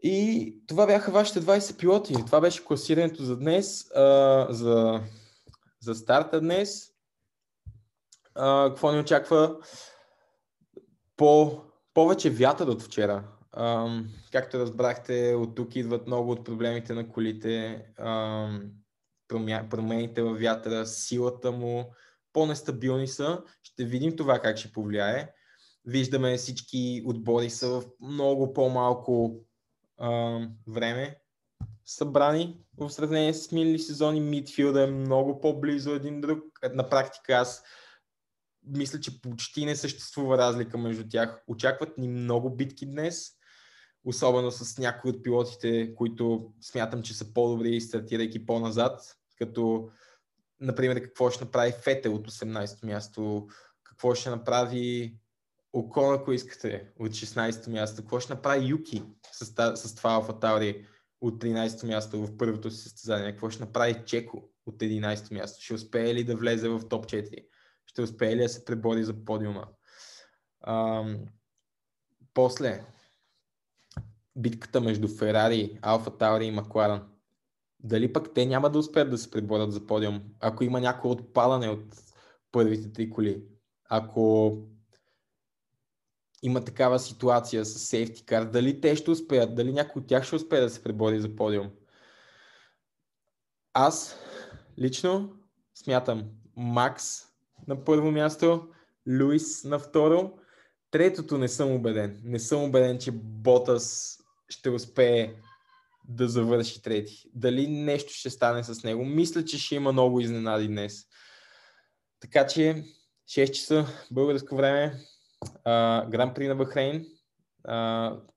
И 0.04 0.56
това 0.68 0.86
бяха 0.86 1.12
вашите 1.12 1.42
20 1.42 1.80
пилоти. 1.80 2.14
Това 2.14 2.42
беше 2.42 2.66
класирането 2.66 3.24
за 3.24 3.38
днес, 3.38 3.92
а, 3.96 4.48
за, 4.50 5.02
за 5.80 5.96
старта 5.96 6.42
днес. 6.42 6.92
А, 8.36 8.70
какво 8.70 8.92
ни 8.92 9.00
очаква? 9.00 9.58
По, 11.18 11.62
повече 11.94 12.30
вятър 12.30 12.68
от 12.68 12.82
вчера. 12.82 13.24
А, 13.54 13.98
както 14.32 14.60
разбрахте, 14.60 15.36
от 15.36 15.56
тук 15.56 15.76
идват 15.76 16.08
много 16.08 16.32
от 16.32 16.46
проблемите 16.46 16.94
на 16.94 17.10
колите, 17.10 17.86
а, 17.98 18.48
промените 19.70 20.22
във 20.22 20.40
вятъра, 20.40 20.86
силата 20.86 21.52
му, 21.52 21.94
по-нестабилни 22.34 23.08
са. 23.08 23.44
Ще 23.64 23.86
видим 23.86 24.16
това 24.16 24.40
как 24.40 24.58
ще 24.58 24.72
повлияе. 24.72 25.34
Виждаме 25.86 26.38
всички 26.38 27.04
отбори 27.06 27.50
са 27.50 27.70
в 27.70 27.84
много 28.02 28.54
по-малко 28.54 29.40
а, 29.98 30.40
време 30.68 31.22
събрани 31.86 32.58
в 32.78 32.90
сравнение 32.90 33.34
с 33.34 33.52
минали 33.52 33.80
сезони. 33.80 34.22
Мидфилда 34.22 34.84
е 34.84 34.88
много 34.88 35.42
по-близо 35.42 35.92
един 35.92 36.22
друг. 36.22 36.44
На 36.74 36.90
практика 36.90 37.34
аз 37.34 37.64
мисля, 38.68 39.00
че 39.00 39.22
почти 39.22 39.66
не 39.66 39.76
съществува 39.76 40.38
разлика 40.38 40.78
между 40.78 41.10
тях. 41.10 41.44
Очакват 41.48 41.98
ни 41.98 42.08
много 42.08 42.56
битки 42.56 42.86
днес, 42.86 43.32
особено 44.06 44.52
с 44.52 44.78
някои 44.78 45.12
от 45.12 45.24
пилотите, 45.24 45.96
които 45.96 46.54
смятам, 46.62 47.02
че 47.02 47.14
са 47.14 47.34
по-добри, 47.34 47.82
стартирайки 47.82 48.46
по-назад, 48.46 49.18
като 49.38 49.90
например, 50.62 51.04
какво 51.04 51.30
ще 51.30 51.44
направи 51.44 51.72
Фетел 51.72 52.16
от 52.16 52.32
18-то 52.32 52.86
място, 52.86 53.48
какво 53.84 54.16
ще 54.16 54.30
направи 54.30 55.18
Окон, 55.74 56.14
ако 56.14 56.32
искате, 56.32 56.92
от 57.00 57.12
16-то 57.12 57.70
място, 57.70 58.02
какво 58.02 58.20
ще 58.20 58.34
направи 58.34 58.68
Юки 58.68 59.04
с, 59.32 59.46
с 59.76 59.96
това 59.96 60.10
Алфа 60.10 60.40
Таури 60.40 60.88
от 61.22 61.44
13-то 61.44 61.86
място 61.86 62.26
в 62.26 62.38
първото 62.38 62.72
си 62.72 62.78
състезание, 62.78 63.32
какво 63.32 63.50
ще 63.50 63.64
направи 63.64 64.04
Чеко 64.06 64.50
от 64.66 64.80
11-то 64.80 65.34
място, 65.34 65.64
ще 65.64 65.74
успее 65.74 66.16
ли 66.16 66.24
да 66.24 66.36
влезе 66.36 66.70
в 66.70 66.88
топ 66.90 67.06
4, 67.06 67.46
ще 67.86 68.02
успее 68.02 68.36
ли 68.36 68.42
да 68.42 68.50
се 68.50 68.66
пребори 68.66 69.04
за 69.04 69.26
подиума. 69.26 69.68
Ам, 70.68 71.26
после, 72.34 72.86
битката 74.36 74.82
между 74.82 75.08
Ферари, 75.08 75.80
Алфа 75.82 76.18
Таури 76.18 76.46
и 76.46 76.52
Макларен 76.52 77.02
дали 77.84 78.14
пък 78.14 78.34
те 78.34 78.46
няма 78.46 78.70
да 78.70 78.80
успеят 78.80 79.10
да 79.10 79.18
се 79.18 79.32
преборят 79.32 79.72
за 79.72 79.88
подиум, 79.88 80.22
ако 80.40 80.64
има 80.64 80.80
някое 80.80 81.12
отпадане 81.12 81.70
от 81.70 81.86
първите 82.52 82.94
три 82.94 83.10
коли. 83.10 83.44
Ако 83.90 84.58
има 86.44 86.64
такава 86.64 87.00
ситуация 87.00 87.66
с 87.66 87.80
сейфти 87.80 88.26
кар, 88.26 88.46
дали 88.46 88.82
те 88.82 88.96
ще 88.96 89.12
успеят, 89.12 89.56
дали 89.56 89.74
някой 89.74 90.02
от 90.02 90.08
тях 90.08 90.24
ще 90.24 90.36
успее 90.36 90.62
да 90.62 90.70
се 90.70 90.84
пребори 90.84 91.22
за 91.22 91.36
подиум. 91.36 91.70
Аз 93.74 94.20
лично 94.80 95.34
смятам 95.76 96.24
Макс 96.56 97.06
на 97.68 97.84
първо 97.84 98.12
място, 98.12 98.68
Луис 99.20 99.64
на 99.64 99.80
второ. 99.80 100.34
Третото 100.92 101.38
не 101.38 101.48
съм 101.48 101.72
убеден. 101.72 102.22
Не 102.24 102.40
съм 102.40 102.64
убеден, 102.64 103.00
че 103.00 103.12
Ботас 103.12 104.18
ще 104.52 104.70
успее 104.70 105.34
да 106.08 106.30
завърши 106.30 106.82
трети. 106.82 107.24
Дали 107.34 107.68
нещо 107.68 108.14
ще 108.14 108.30
стане 108.30 108.64
с 108.64 108.84
него? 108.84 109.06
Мисля, 109.06 109.46
че 109.46 109.60
ще 109.60 109.76
има 109.76 109.92
много 109.92 110.20
изненади 110.20 110.68
днес. 110.68 111.08
Така 112.20 112.48
че 112.48 112.84
6 113.30 113.52
часа 113.52 113.86
българско 114.12 114.56
време, 114.56 115.00
Гран 116.10 116.34
При 116.34 116.48
на 116.48 116.56
Бахрейн. 116.56 117.06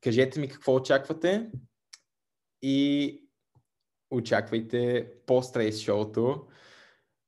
Кажете 0.00 0.40
ми 0.40 0.48
какво 0.48 0.74
очаквате 0.74 1.50
и 2.62 3.20
очаквайте 4.10 5.10
по-стрейс 5.26 5.80
шоуто 5.80 6.46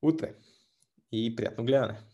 утре. 0.02 0.34
И 1.12 1.36
приятно 1.36 1.64
гледане! 1.64 2.05